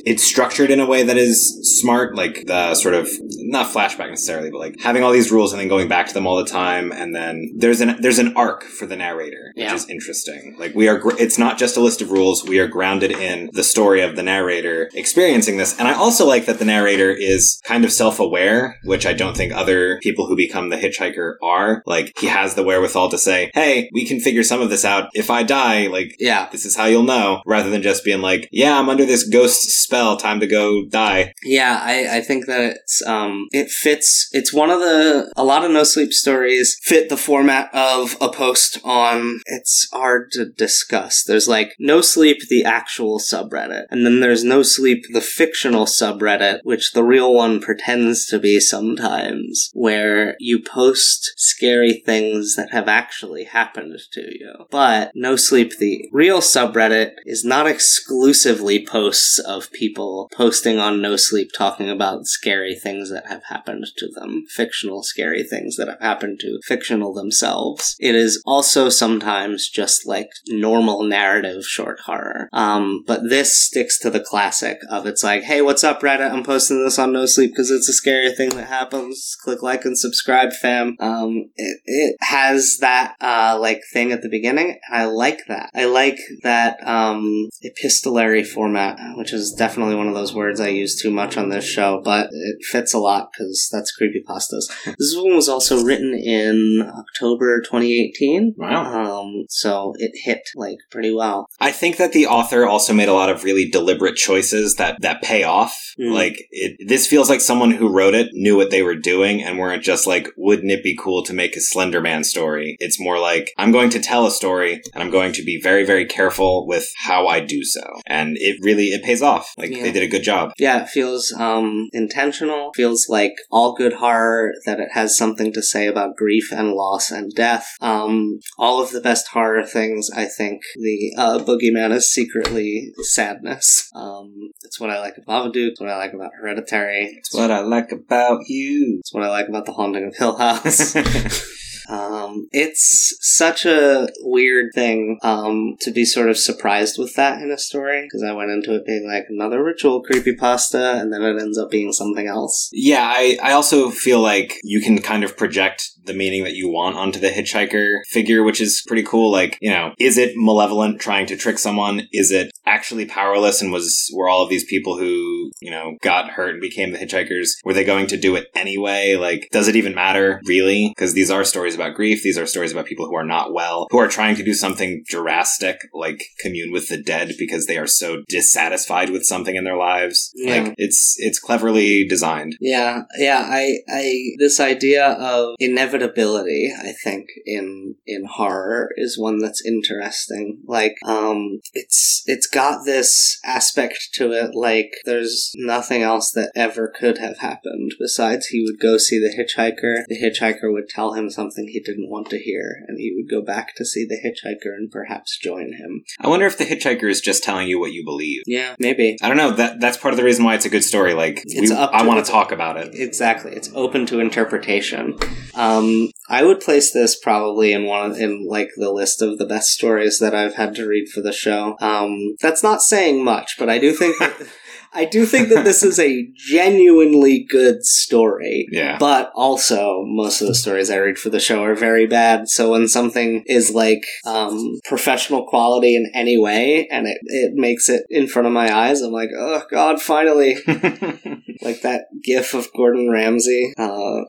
it's 0.06 0.22
structured 0.24 0.70
in 0.70 0.80
a 0.80 0.86
way 0.86 1.02
that 1.02 1.16
is 1.18 1.58
smart, 1.80 2.14
like 2.14 2.44
the 2.46 2.74
sort 2.76 2.94
of 2.94 3.08
not 3.48 3.66
flashback 3.66 4.08
necessarily, 4.08 4.50
but 4.50 4.58
like 4.60 4.80
having 4.80 5.02
all 5.02 5.12
these 5.12 5.30
rules 5.32 5.52
and 5.52 5.60
then 5.60 5.68
going 5.68 5.88
back 5.88 6.06
to 6.06 6.14
them 6.14 6.26
all 6.26 6.36
the 6.36 6.44
time, 6.50 6.92
and 6.92 7.14
then 7.14 7.52
there's 7.56 7.80
an 7.80 8.00
there's 8.00 8.18
an 8.20 8.32
arc 8.36 8.62
for 8.64 8.86
the 8.86 8.96
narrator, 8.96 9.52
which 9.56 9.64
Yeah. 9.64 9.74
is 9.74 9.88
interesting. 9.90 10.54
Like 10.58 10.74
we 10.74 10.88
are, 10.88 10.98
gr- 10.98 11.18
it's 11.18 11.38
not 11.38 11.58
just 11.58 11.76
a 11.76 11.80
list 11.80 12.00
of 12.02 12.10
rules. 12.12 12.44
We 12.44 12.58
are 12.60 12.68
grounded 12.68 13.10
in 13.12 13.50
the 13.52 13.64
story 13.64 14.00
of 14.00 14.16
the 14.16 14.22
narrator 14.22 14.88
experiencing 14.94 15.56
this, 15.56 15.76
and 15.78 15.88
I 15.88 15.94
also 15.94 16.24
like 16.26 16.46
that 16.46 16.58
the 16.58 16.64
narrator 16.64 17.10
is 17.10 17.60
kind 17.64 17.84
of 17.84 17.92
self 17.92 18.20
aware, 18.20 18.78
which 18.84 19.06
I 19.06 19.12
don't 19.12 19.36
think 19.36 19.52
other 19.52 19.98
people 20.02 20.26
who 20.26 20.36
become 20.36 20.68
the 20.70 20.76
hitchhiker 20.76 21.34
are. 21.42 21.82
Like 21.84 22.12
he 22.18 22.28
has 22.28 22.54
the 22.54 22.62
wherewithal 22.62 23.10
to 23.10 23.18
say, 23.18 23.50
"Hey, 23.54 23.90
we 23.92 24.06
can 24.06 24.20
figure 24.20 24.44
some 24.44 24.60
of 24.60 24.70
this 24.70 24.84
out. 24.84 25.08
If 25.14 25.30
I 25.30 25.42
die, 25.42 25.88
like 25.88 26.14
Yeah, 26.20 26.48
this 26.52 26.64
is 26.64 26.76
how 26.76 26.86
you'll 26.86 27.02
know, 27.02 27.42
rather 27.46 27.70
than 27.70 27.82
just 27.82 28.04
being 28.04 28.20
like, 28.20 28.48
yeah, 28.52 28.78
I'm 28.78 28.88
under 28.88 29.04
this 29.04 29.24
ghost 29.28 29.62
spell, 29.82 29.95
time 30.16 30.40
to 30.40 30.46
go 30.46 30.84
die. 30.86 31.32
yeah, 31.42 31.80
I, 31.82 32.18
I 32.18 32.20
think 32.20 32.46
that 32.46 32.76
it's 32.76 33.02
um 33.06 33.48
it 33.52 33.70
fits. 33.70 34.28
It's 34.32 34.52
one 34.52 34.70
of 34.70 34.80
the 34.80 35.32
a 35.36 35.44
lot 35.44 35.64
of 35.64 35.70
no 35.70 35.84
sleep 35.84 36.12
stories 36.12 36.76
fit 36.82 37.08
the 37.08 37.16
format 37.16 37.70
of 37.74 38.16
a 38.20 38.28
post 38.28 38.78
on. 38.84 39.40
It's 39.46 39.88
hard 39.92 40.30
to 40.32 40.46
discuss. 40.46 41.24
There's 41.24 41.48
like 41.48 41.74
no 41.78 42.00
sleep, 42.00 42.38
the 42.48 42.64
actual 42.64 43.18
subreddit, 43.18 43.84
and 43.90 44.04
then 44.04 44.20
there's 44.20 44.44
no 44.44 44.62
sleep, 44.62 45.04
the 45.12 45.20
fictional 45.20 45.86
subreddit, 45.86 46.60
which 46.62 46.92
the 46.92 47.04
real 47.04 47.32
one 47.32 47.60
pretends 47.60 48.26
to 48.26 48.38
be 48.38 48.60
sometimes, 48.60 49.70
where 49.72 50.36
you 50.38 50.62
post 50.62 51.32
scary 51.36 52.02
things 52.04 52.54
that 52.56 52.70
have 52.72 52.88
actually 52.88 53.44
happened 53.44 53.98
to 54.12 54.20
you. 54.20 54.66
But 54.70 55.12
no 55.14 55.36
sleep, 55.36 55.78
the 55.78 56.08
real 56.12 56.40
subreddit 56.40 57.12
is 57.24 57.44
not 57.44 57.66
exclusively 57.66 58.84
posts 58.84 59.38
of 59.38 59.70
people 59.72 59.85
posting 59.94 60.78
on 60.78 61.00
no 61.02 61.16
sleep 61.16 61.50
talking 61.56 61.88
about 61.88 62.26
scary 62.26 62.74
things 62.74 63.10
that 63.10 63.26
have 63.26 63.42
happened 63.48 63.86
to 63.96 64.08
them, 64.14 64.44
fictional 64.48 65.02
scary 65.02 65.42
things 65.42 65.76
that 65.76 65.88
have 65.88 66.00
happened 66.00 66.38
to 66.40 66.58
fictional 66.64 67.12
themselves. 67.12 67.96
It 67.98 68.14
is 68.14 68.42
also 68.46 68.88
sometimes 68.88 69.68
just 69.68 70.06
like 70.06 70.28
normal 70.48 71.02
narrative 71.02 71.64
short 71.64 72.00
horror. 72.00 72.48
Um, 72.52 73.04
but 73.06 73.28
this 73.28 73.56
sticks 73.56 73.98
to 74.00 74.10
the 74.10 74.20
classic 74.20 74.78
of 74.90 75.06
it's 75.06 75.22
like, 75.24 75.44
hey, 75.44 75.62
what's 75.62 75.84
up, 75.84 76.00
Reddit? 76.00 76.32
I'm 76.32 76.44
posting 76.44 76.82
this 76.82 76.98
on 76.98 77.12
No 77.12 77.26
Sleep 77.26 77.50
because 77.50 77.70
it's 77.70 77.88
a 77.88 77.92
scary 77.92 78.32
thing 78.32 78.50
that 78.50 78.66
happens. 78.66 79.36
Click 79.42 79.62
like 79.62 79.84
and 79.84 79.98
subscribe, 79.98 80.52
fam. 80.52 80.96
Um, 81.00 81.50
it, 81.56 81.80
it 81.84 82.16
has 82.20 82.78
that 82.80 83.14
uh, 83.20 83.58
like 83.60 83.80
thing 83.92 84.12
at 84.12 84.22
the 84.22 84.28
beginning. 84.28 84.78
I 84.90 85.04
like 85.04 85.40
that. 85.48 85.70
I 85.74 85.86
like 85.86 86.18
that 86.42 86.78
um, 86.86 87.48
epistolary 87.62 88.44
format, 88.44 88.98
which 89.16 89.32
is 89.32 89.52
definitely 89.52 89.75
one 89.76 90.08
of 90.08 90.14
those 90.14 90.34
words 90.34 90.60
I 90.60 90.68
use 90.68 91.00
too 91.00 91.10
much 91.10 91.36
on 91.36 91.48
this 91.48 91.64
show, 91.64 92.00
but 92.04 92.28
it 92.32 92.64
fits 92.64 92.94
a 92.94 92.98
lot 92.98 93.30
because 93.32 93.68
that's 93.72 93.92
creepypastas. 93.96 94.68
this 94.98 95.14
one 95.16 95.34
was 95.34 95.48
also 95.48 95.82
written 95.82 96.14
in 96.14 96.82
October 96.82 97.60
2018. 97.60 98.54
Wow. 98.56 99.20
Um, 99.22 99.46
so 99.48 99.94
it 99.98 100.12
hit 100.14 100.48
like 100.54 100.78
pretty 100.90 101.12
well. 101.12 101.48
I 101.60 101.72
think 101.72 101.96
that 101.96 102.12
the 102.12 102.26
author 102.26 102.66
also 102.66 102.92
made 102.92 103.08
a 103.08 103.14
lot 103.14 103.30
of 103.30 103.44
really 103.44 103.68
deliberate 103.68 104.16
choices 104.16 104.76
that, 104.76 105.00
that 105.02 105.22
pay 105.22 105.42
off. 105.42 105.94
Mm. 105.98 106.12
Like, 106.12 106.46
it, 106.50 106.76
this 106.86 107.06
feels 107.06 107.28
like 107.28 107.40
someone 107.40 107.70
who 107.70 107.92
wrote 107.92 108.14
it 108.14 108.30
knew 108.32 108.56
what 108.56 108.70
they 108.70 108.82
were 108.82 108.96
doing 108.96 109.42
and 109.42 109.58
weren't 109.58 109.82
just 109.82 110.06
like, 110.06 110.28
wouldn't 110.36 110.70
it 110.70 110.82
be 110.82 110.96
cool 110.96 111.22
to 111.24 111.32
make 111.32 111.56
a 111.56 111.60
Slender 111.60 112.00
Man 112.00 112.24
story? 112.24 112.76
It's 112.80 113.00
more 113.00 113.18
like, 113.18 113.52
I'm 113.58 113.72
going 113.72 113.90
to 113.90 114.00
tell 114.00 114.26
a 114.26 114.30
story 114.30 114.82
and 114.94 115.02
I'm 115.02 115.10
going 115.10 115.32
to 115.34 115.42
be 115.42 115.60
very, 115.60 115.84
very 115.84 116.06
careful 116.06 116.66
with 116.66 116.90
how 116.96 117.26
I 117.26 117.40
do 117.40 117.64
so. 117.64 117.82
And 118.06 118.36
it 118.38 118.58
really, 118.62 118.86
it 118.86 119.02
pays 119.02 119.22
off. 119.22 119.52
Like, 119.56 119.65
Yeah. 119.70 119.82
they 119.82 119.92
did 119.92 120.02
a 120.02 120.08
good 120.08 120.22
job. 120.22 120.52
Yeah, 120.58 120.82
it 120.82 120.88
feels 120.88 121.32
um, 121.38 121.88
intentional, 121.92 122.72
feels 122.74 122.86
feels 122.86 123.08
like 123.08 123.34
all 123.50 123.74
good 123.74 123.94
horror, 123.94 124.52
that 124.64 124.78
it 124.78 124.90
has 124.92 125.16
something 125.16 125.52
to 125.52 125.62
say 125.62 125.88
about 125.88 126.16
grief 126.16 126.52
and 126.52 126.72
loss 126.72 127.10
and 127.10 127.34
death. 127.34 127.66
Um, 127.80 128.38
all 128.58 128.80
of 128.80 128.90
the 128.90 129.00
best 129.00 129.28
horror 129.28 129.64
things, 129.64 130.08
I 130.14 130.26
think 130.26 130.62
the 130.76 131.12
uh, 131.18 131.38
boogeyman 131.40 131.92
is 131.92 132.12
secretly 132.12 132.92
sadness. 133.02 133.90
Um, 133.94 134.50
it's 134.62 134.78
what 134.78 134.90
I 134.90 135.00
like 135.00 135.16
about 135.18 135.52
Babadook, 135.52 135.70
it's 135.70 135.80
what 135.80 135.90
I 135.90 135.96
like 135.98 136.12
about 136.12 136.30
Hereditary, 136.40 137.14
It's 137.18 137.34
what 137.34 137.50
I 137.50 137.60
like 137.60 137.90
about 137.92 138.42
you. 138.46 138.98
it's 139.00 139.12
what 139.12 139.24
I 139.24 139.28
like 139.30 139.48
about 139.48 139.66
The 139.66 139.72
Haunting 139.72 140.06
of 140.06 140.16
Hill 140.16 140.36
House. 140.36 140.94
Um, 141.88 142.48
it's 142.52 143.16
such 143.20 143.64
a 143.64 144.08
weird 144.20 144.72
thing 144.74 145.18
um, 145.22 145.76
to 145.80 145.90
be 145.90 146.04
sort 146.04 146.28
of 146.28 146.38
surprised 146.38 146.98
with 146.98 147.14
that 147.14 147.40
in 147.40 147.50
a 147.50 147.58
story 147.58 148.02
because 148.02 148.22
I 148.22 148.32
went 148.32 148.50
into 148.50 148.74
it 148.74 148.86
being 148.86 149.08
like 149.08 149.26
another 149.28 149.62
ritual 149.62 150.02
creepypasta 150.02 151.00
and 151.00 151.12
then 151.12 151.22
it 151.22 151.40
ends 151.40 151.58
up 151.58 151.70
being 151.70 151.92
something 151.92 152.26
else. 152.26 152.68
Yeah, 152.72 153.06
I, 153.06 153.38
I 153.42 153.52
also 153.52 153.90
feel 153.90 154.20
like 154.20 154.58
you 154.62 154.80
can 154.80 155.00
kind 155.00 155.24
of 155.24 155.36
project 155.36 155.90
the 156.04 156.14
meaning 156.14 156.44
that 156.44 156.54
you 156.54 156.68
want 156.68 156.96
onto 156.96 157.20
the 157.20 157.28
hitchhiker 157.28 157.98
figure, 158.08 158.42
which 158.42 158.60
is 158.60 158.82
pretty 158.86 159.02
cool. 159.02 159.30
Like, 159.30 159.58
you 159.60 159.70
know, 159.70 159.92
is 159.98 160.18
it 160.18 160.32
malevolent 160.36 161.00
trying 161.00 161.26
to 161.26 161.36
trick 161.36 161.58
someone? 161.58 162.08
Is 162.12 162.30
it 162.30 162.50
actually 162.64 163.06
powerless 163.06 163.60
and 163.60 163.72
was 163.72 164.10
were 164.14 164.28
all 164.28 164.42
of 164.42 164.50
these 164.50 164.64
people 164.64 164.98
who, 164.98 165.25
you 165.66 165.72
know, 165.72 165.96
got 166.00 166.30
hurt 166.30 166.50
and 166.50 166.60
became 166.60 166.92
the 166.92 166.98
hitchhikers, 166.98 167.48
were 167.64 167.74
they 167.74 167.82
going 167.82 168.06
to 168.06 168.16
do 168.16 168.36
it 168.36 168.46
anyway? 168.54 169.16
Like, 169.16 169.48
does 169.50 169.66
it 169.66 169.74
even 169.74 169.96
matter, 169.96 170.40
really? 170.46 170.92
Because 170.94 171.12
these 171.12 171.28
are 171.28 171.42
stories 171.42 171.74
about 171.74 171.96
grief, 171.96 172.22
these 172.22 172.38
are 172.38 172.46
stories 172.46 172.70
about 172.70 172.86
people 172.86 173.06
who 173.06 173.16
are 173.16 173.24
not 173.24 173.52
well, 173.52 173.88
who 173.90 173.98
are 173.98 174.06
trying 174.06 174.36
to 174.36 174.44
do 174.44 174.54
something 174.54 175.02
drastic, 175.08 175.80
like 175.92 176.22
commune 176.40 176.70
with 176.72 176.88
the 176.88 177.02
dead 177.02 177.32
because 177.36 177.66
they 177.66 177.78
are 177.78 177.88
so 177.88 178.22
dissatisfied 178.28 179.10
with 179.10 179.24
something 179.24 179.56
in 179.56 179.64
their 179.64 179.76
lives. 179.76 180.30
Yeah. 180.36 180.62
Like 180.62 180.74
it's 180.78 181.16
it's 181.18 181.40
cleverly 181.40 182.06
designed. 182.06 182.56
Yeah, 182.60 183.02
yeah, 183.18 183.42
I, 183.44 183.78
I, 183.88 184.30
this 184.38 184.60
idea 184.60 185.04
of 185.04 185.56
inevitability, 185.58 186.72
I 186.78 186.92
think, 187.02 187.26
in, 187.44 187.96
in 188.06 188.24
horror 188.30 188.90
is 188.96 189.18
one 189.18 189.40
that's 189.40 189.66
interesting. 189.66 190.60
Like, 190.66 190.94
um, 191.04 191.58
it's, 191.72 192.22
it's 192.26 192.46
got 192.46 192.84
this 192.84 193.40
aspect 193.44 194.10
to 194.14 194.30
it, 194.32 194.54
like, 194.54 194.92
there's 195.04 195.52
nothing 195.56 196.02
else 196.02 196.30
that 196.32 196.52
ever 196.54 196.88
could 196.88 197.18
have 197.18 197.38
happened 197.38 197.92
besides 197.98 198.46
he 198.46 198.62
would 198.62 198.80
go 198.80 198.98
see 198.98 199.18
the 199.18 199.34
hitchhiker, 199.34 200.04
the 200.08 200.20
hitchhiker 200.20 200.72
would 200.72 200.88
tell 200.88 201.14
him 201.14 201.30
something 201.30 201.68
he 201.68 201.80
didn't 201.80 202.10
want 202.10 202.28
to 202.30 202.38
hear, 202.38 202.84
and 202.86 202.98
he 202.98 203.14
would 203.16 203.30
go 203.30 203.42
back 203.44 203.74
to 203.76 203.84
see 203.84 204.06
the 204.06 204.16
hitchhiker 204.16 204.74
and 204.74 204.90
perhaps 204.90 205.38
join 205.38 205.72
him. 205.72 206.04
I 206.20 206.28
wonder 206.28 206.46
if 206.46 206.58
the 206.58 206.64
hitchhiker 206.64 207.08
is 207.08 207.20
just 207.20 207.42
telling 207.42 207.68
you 207.68 207.80
what 207.80 207.92
you 207.92 208.04
believe. 208.04 208.42
Yeah, 208.46 208.76
maybe. 208.78 209.16
I 209.22 209.28
don't 209.28 209.36
know. 209.36 209.52
That 209.52 209.80
that's 209.80 209.96
part 209.96 210.12
of 210.12 210.18
the 210.18 210.24
reason 210.24 210.44
why 210.44 210.54
it's 210.54 210.64
a 210.64 210.70
good 210.70 210.84
story. 210.84 211.14
Like, 211.14 211.42
It's 211.46 211.70
we, 211.70 211.76
up 211.76 211.90
I 211.92 212.06
want 212.06 212.24
to 212.24 212.30
talk 212.30 212.52
about 212.52 212.76
it. 212.76 212.94
Exactly, 212.94 213.52
it's 213.52 213.70
open 213.74 214.06
to 214.06 214.20
interpretation. 214.20 215.18
Um, 215.54 216.10
I 216.28 216.42
would 216.42 216.60
place 216.60 216.92
this 216.92 217.18
probably 217.18 217.72
in 217.72 217.86
one 217.86 218.10
of, 218.10 218.18
in 218.18 218.46
like 218.46 218.70
the 218.76 218.90
list 218.90 219.22
of 219.22 219.38
the 219.38 219.46
best 219.46 219.70
stories 219.70 220.18
that 220.18 220.34
I've 220.34 220.54
had 220.54 220.74
to 220.76 220.86
read 220.86 221.08
for 221.08 221.20
the 221.20 221.32
show. 221.32 221.76
Um, 221.80 222.36
that's 222.40 222.62
not 222.62 222.82
saying 222.82 223.24
much, 223.24 223.56
but 223.58 223.70
I 223.70 223.78
do 223.78 223.92
think 223.92 224.18
that 224.18 224.34
I 224.96 225.04
do 225.04 225.26
think 225.26 225.50
that 225.50 225.64
this 225.64 225.82
is 225.82 225.98
a 225.98 226.26
genuinely 226.34 227.44
good 227.48 227.84
story. 227.84 228.66
Yeah. 228.70 228.96
But 228.98 229.30
also, 229.34 230.02
most 230.06 230.40
of 230.40 230.48
the 230.48 230.54
stories 230.54 230.90
I 230.90 230.96
read 230.96 231.18
for 231.18 231.28
the 231.28 231.38
show 231.38 231.62
are 231.62 231.74
very 231.74 232.06
bad. 232.06 232.48
So 232.48 232.70
when 232.70 232.88
something 232.88 233.44
is 233.46 233.72
like 233.72 234.06
um, 234.24 234.80
professional 234.84 235.46
quality 235.46 235.96
in 235.96 236.10
any 236.14 236.38
way, 236.38 236.88
and 236.88 237.06
it, 237.06 237.18
it 237.24 237.52
makes 237.54 237.90
it 237.90 238.04
in 238.08 238.26
front 238.26 238.46
of 238.46 238.54
my 238.54 238.74
eyes, 238.74 239.02
I'm 239.02 239.12
like, 239.12 239.30
oh 239.36 239.62
god, 239.70 240.00
finally! 240.00 240.56
like 241.62 241.82
that 241.82 242.06
gif 242.22 242.54
of 242.54 242.68
Gordon 242.74 243.10
Ramsay, 243.10 243.72
uh, 243.78 244.22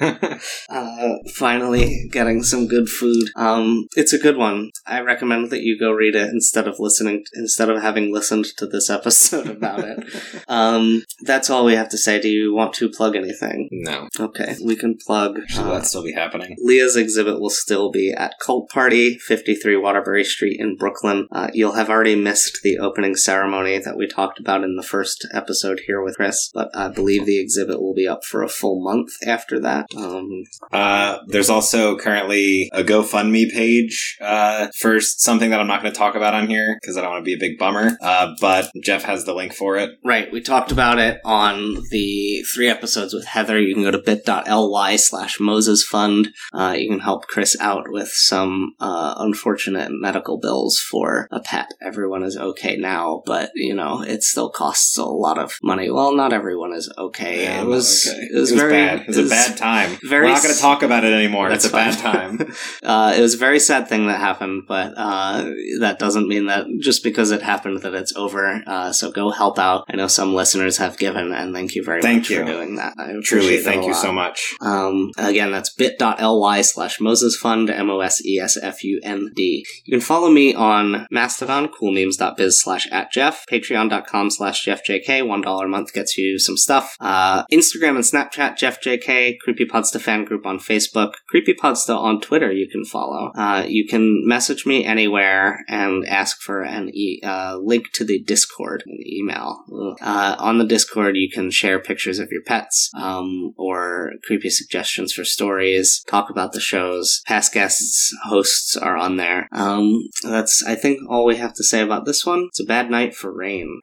uh, 0.68 1.14
finally 1.34 2.08
getting 2.10 2.42
some 2.42 2.66
good 2.66 2.88
food. 2.88 3.28
Um, 3.36 3.86
it's 3.96 4.12
a 4.12 4.18
good 4.18 4.36
one. 4.36 4.70
I 4.86 5.00
recommend 5.00 5.50
that 5.50 5.62
you 5.62 5.78
go 5.78 5.92
read 5.92 6.14
it 6.14 6.30
instead 6.30 6.66
of 6.66 6.78
listening, 6.78 7.24
instead 7.34 7.70
of 7.70 7.82
having 7.82 8.12
listened 8.12 8.46
to 8.56 8.66
this 8.66 8.90
episode 8.90 9.46
about 9.56 9.80
it. 9.80 9.98
Um, 10.48 11.04
that's 11.22 11.50
all 11.50 11.64
we 11.64 11.74
have 11.74 11.88
to 11.90 11.98
say. 11.98 12.20
Do 12.20 12.28
you 12.28 12.54
want 12.54 12.74
to 12.74 12.88
plug 12.88 13.16
anything? 13.16 13.68
no. 13.70 14.08
Okay, 14.18 14.56
we 14.64 14.76
can 14.76 14.96
plug. 14.96 15.40
Should 15.48 15.66
uh, 15.66 15.74
that 15.74 15.86
still 15.86 16.02
be 16.04 16.12
happening? 16.12 16.56
Leah's 16.58 16.96
exhibit 16.96 17.40
will 17.40 17.50
still 17.50 17.90
be 17.90 18.12
at 18.12 18.38
Cult 18.38 18.68
Party, 18.70 19.18
53 19.18 19.76
Waterbury 19.76 20.24
Street 20.24 20.60
in 20.60 20.76
Brooklyn. 20.76 21.28
Uh, 21.32 21.48
you'll 21.52 21.72
have 21.72 21.90
already 21.90 22.14
missed 22.14 22.60
the 22.62 22.78
opening 22.78 23.16
ceremony 23.16 23.78
that 23.78 23.96
we 23.96 24.06
talked 24.06 24.38
about 24.38 24.64
in 24.64 24.76
the 24.76 24.82
first 24.82 25.26
episode 25.32 25.80
here 25.86 26.02
with 26.02 26.16
Chris, 26.16 26.50
but 26.52 26.61
I 26.74 26.88
believe 26.88 27.26
the 27.26 27.40
exhibit 27.40 27.80
will 27.80 27.94
be 27.94 28.08
up 28.08 28.24
for 28.24 28.42
a 28.42 28.48
full 28.48 28.82
month 28.82 29.10
after 29.26 29.60
that. 29.60 29.86
Um, 29.96 30.44
Uh, 30.72 31.18
there's 31.28 31.50
also 31.50 31.96
currently 31.98 32.70
a 32.72 32.82
GoFundMe 32.82 33.50
page 33.50 34.16
uh, 34.20 34.68
for 34.78 35.00
something 35.00 35.50
that 35.50 35.60
I'm 35.60 35.66
not 35.66 35.82
going 35.82 35.92
to 35.92 35.98
talk 35.98 36.14
about 36.14 36.34
on 36.34 36.48
here 36.48 36.78
because 36.80 36.96
I 36.96 37.02
don't 37.02 37.10
want 37.10 37.24
to 37.24 37.28
be 37.28 37.34
a 37.34 37.38
big 37.48 37.58
bummer. 37.58 37.96
Uh, 38.00 38.34
but 38.40 38.70
Jeff 38.82 39.04
has 39.04 39.24
the 39.24 39.34
link 39.34 39.52
for 39.52 39.76
it. 39.76 39.90
right, 40.04 40.30
we 40.32 40.40
talked 40.40 40.72
about 40.72 40.98
it 40.98 41.20
on 41.24 41.76
the 41.90 42.42
three 42.54 42.68
episodes 42.68 43.12
with 43.14 43.26
Heather. 43.26 43.60
You 43.60 43.74
can 43.74 43.82
go 43.82 43.90
to 43.90 43.98
bit.ly 43.98 44.96
slash 44.96 45.38
Moses 45.40 45.84
Fund. 45.84 46.28
Uh, 46.52 46.74
you 46.76 46.88
can 46.88 47.00
help 47.00 47.26
Chris 47.26 47.56
out 47.60 47.84
with 47.88 48.08
some 48.08 48.74
uh, 48.80 49.14
unfortunate 49.18 49.90
medical 49.90 50.38
bills 50.38 50.78
for 50.78 51.28
a 51.30 51.40
pet. 51.40 51.72
Everyone 51.84 52.22
is 52.22 52.36
okay 52.36 52.76
now, 52.76 53.22
but 53.26 53.50
you 53.54 53.74
know 53.74 54.02
it 54.02 54.22
still 54.22 54.50
costs 54.50 54.96
a 54.96 55.04
lot 55.04 55.38
of 55.38 55.58
money. 55.62 55.90
Well, 55.90 56.14
not 56.14 56.32
everyone 56.32 56.51
is 56.72 56.92
okay. 56.96 57.44
Yeah, 57.44 57.62
it 57.62 57.66
was 57.66 58.08
okay. 58.08 58.18
it 58.18 58.38
was, 58.38 58.52
very 58.52 58.72
bad. 58.72 59.00
It 59.00 59.06
was, 59.08 59.18
it 59.18 59.26
a 59.26 59.28
bad 59.28 59.56
time. 59.56 59.98
very 60.02 60.26
We're 60.26 60.34
not 60.34 60.42
going 60.42 60.54
to 60.54 60.60
talk 60.60 60.82
about 60.82 61.04
it 61.04 61.12
anymore. 61.12 61.48
That's 61.48 61.64
it's 61.64 61.72
a 61.72 61.76
bad 61.76 61.98
time. 61.98 62.52
uh, 62.82 63.14
it 63.16 63.20
was 63.20 63.34
a 63.34 63.38
very 63.38 63.58
sad 63.58 63.88
thing 63.88 64.06
that 64.06 64.20
happened, 64.20 64.64
but 64.66 64.92
uh, 64.96 65.44
that 65.80 65.98
doesn't 65.98 66.28
mean 66.28 66.46
that 66.46 66.66
just 66.80 67.02
because 67.02 67.30
it 67.30 67.42
happened 67.42 67.82
that 67.82 67.94
it's 67.94 68.14
over. 68.16 68.62
Uh, 68.66 68.92
so 68.92 69.10
go 69.10 69.30
help 69.30 69.58
out. 69.58 69.84
I 69.88 69.96
know 69.96 70.06
some 70.06 70.34
listeners 70.34 70.78
have 70.78 70.98
given, 70.98 71.32
and 71.32 71.54
thank 71.54 71.74
you 71.74 71.84
very 71.84 72.02
Thank 72.02 72.22
much 72.22 72.30
you. 72.30 72.38
for 72.40 72.44
doing 72.44 72.76
that. 72.76 72.94
I 72.98 73.12
Truly, 73.22 73.54
it 73.54 73.64
thank 73.64 73.84
you 73.84 73.94
so 73.94 74.12
much. 74.12 74.54
Um, 74.60 75.10
again, 75.18 75.50
that's 75.52 75.72
bit.ly 75.74 76.62
slash 76.62 77.00
Moses 77.00 77.36
Fund, 77.36 77.70
M 77.70 77.90
O 77.90 78.00
S 78.00 78.24
E 78.24 78.38
S 78.38 78.56
F 78.60 78.84
U 78.84 79.00
N 79.02 79.30
D. 79.34 79.64
You 79.84 79.92
can 79.92 80.00
follow 80.00 80.30
me 80.30 80.54
on 80.54 81.06
Mastodon, 81.10 81.68
coolmemes.biz 81.68 82.60
slash 82.60 82.90
at 82.90 83.10
Jeff, 83.12 83.44
patreon.com 83.50 84.30
slash 84.30 84.64
JeffJK. 84.64 85.22
$1 85.22 85.64
a 85.64 85.68
month 85.68 85.92
gets 85.92 86.16
you 86.18 86.38
some 86.42 86.56
stuff. 86.56 86.96
Uh, 87.00 87.44
Instagram 87.52 87.96
and 87.96 88.04
Snapchat, 88.04 88.58
JeffJK, 88.58 89.36
Creepypodsta 89.46 90.00
fan 90.00 90.24
group 90.24 90.46
on 90.46 90.58
Facebook, 90.58 91.12
Creepypodsta 91.32 91.96
on 91.96 92.20
Twitter 92.20 92.52
you 92.52 92.68
can 92.68 92.84
follow. 92.84 93.32
Uh, 93.36 93.64
you 93.66 93.86
can 93.86 94.26
message 94.26 94.66
me 94.66 94.84
anywhere 94.84 95.64
and 95.68 96.06
ask 96.06 96.40
for 96.40 96.62
an 96.62 96.90
e- 96.94 97.20
uh, 97.24 97.56
link 97.56 97.86
to 97.94 98.04
the 98.04 98.22
Discord, 98.22 98.84
email. 99.06 99.64
Uh, 100.00 100.36
on 100.38 100.58
the 100.58 100.66
Discord, 100.66 101.16
you 101.16 101.30
can 101.32 101.50
share 101.50 101.78
pictures 101.78 102.18
of 102.18 102.28
your 102.30 102.42
pets 102.42 102.90
um, 102.98 103.52
or 103.56 104.12
creepy 104.24 104.50
suggestions 104.50 105.12
for 105.12 105.24
stories, 105.24 106.02
talk 106.08 106.30
about 106.30 106.52
the 106.52 106.60
shows. 106.60 107.22
Past 107.26 107.52
guests, 107.52 108.12
hosts 108.24 108.76
are 108.76 108.96
on 108.96 109.16
there. 109.16 109.48
Um, 109.52 110.08
that's, 110.22 110.62
I 110.66 110.74
think, 110.74 110.98
all 111.08 111.24
we 111.24 111.36
have 111.36 111.54
to 111.54 111.64
say 111.64 111.80
about 111.80 112.04
this 112.04 112.24
one. 112.24 112.46
It's 112.48 112.60
a 112.60 112.64
bad 112.64 112.90
night 112.90 113.14
for 113.14 113.32
rain. 113.32 113.80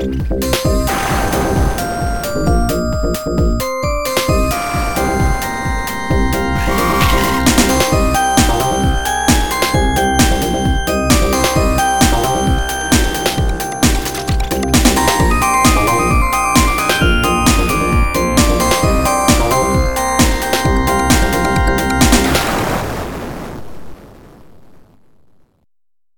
Thank 0.00 0.77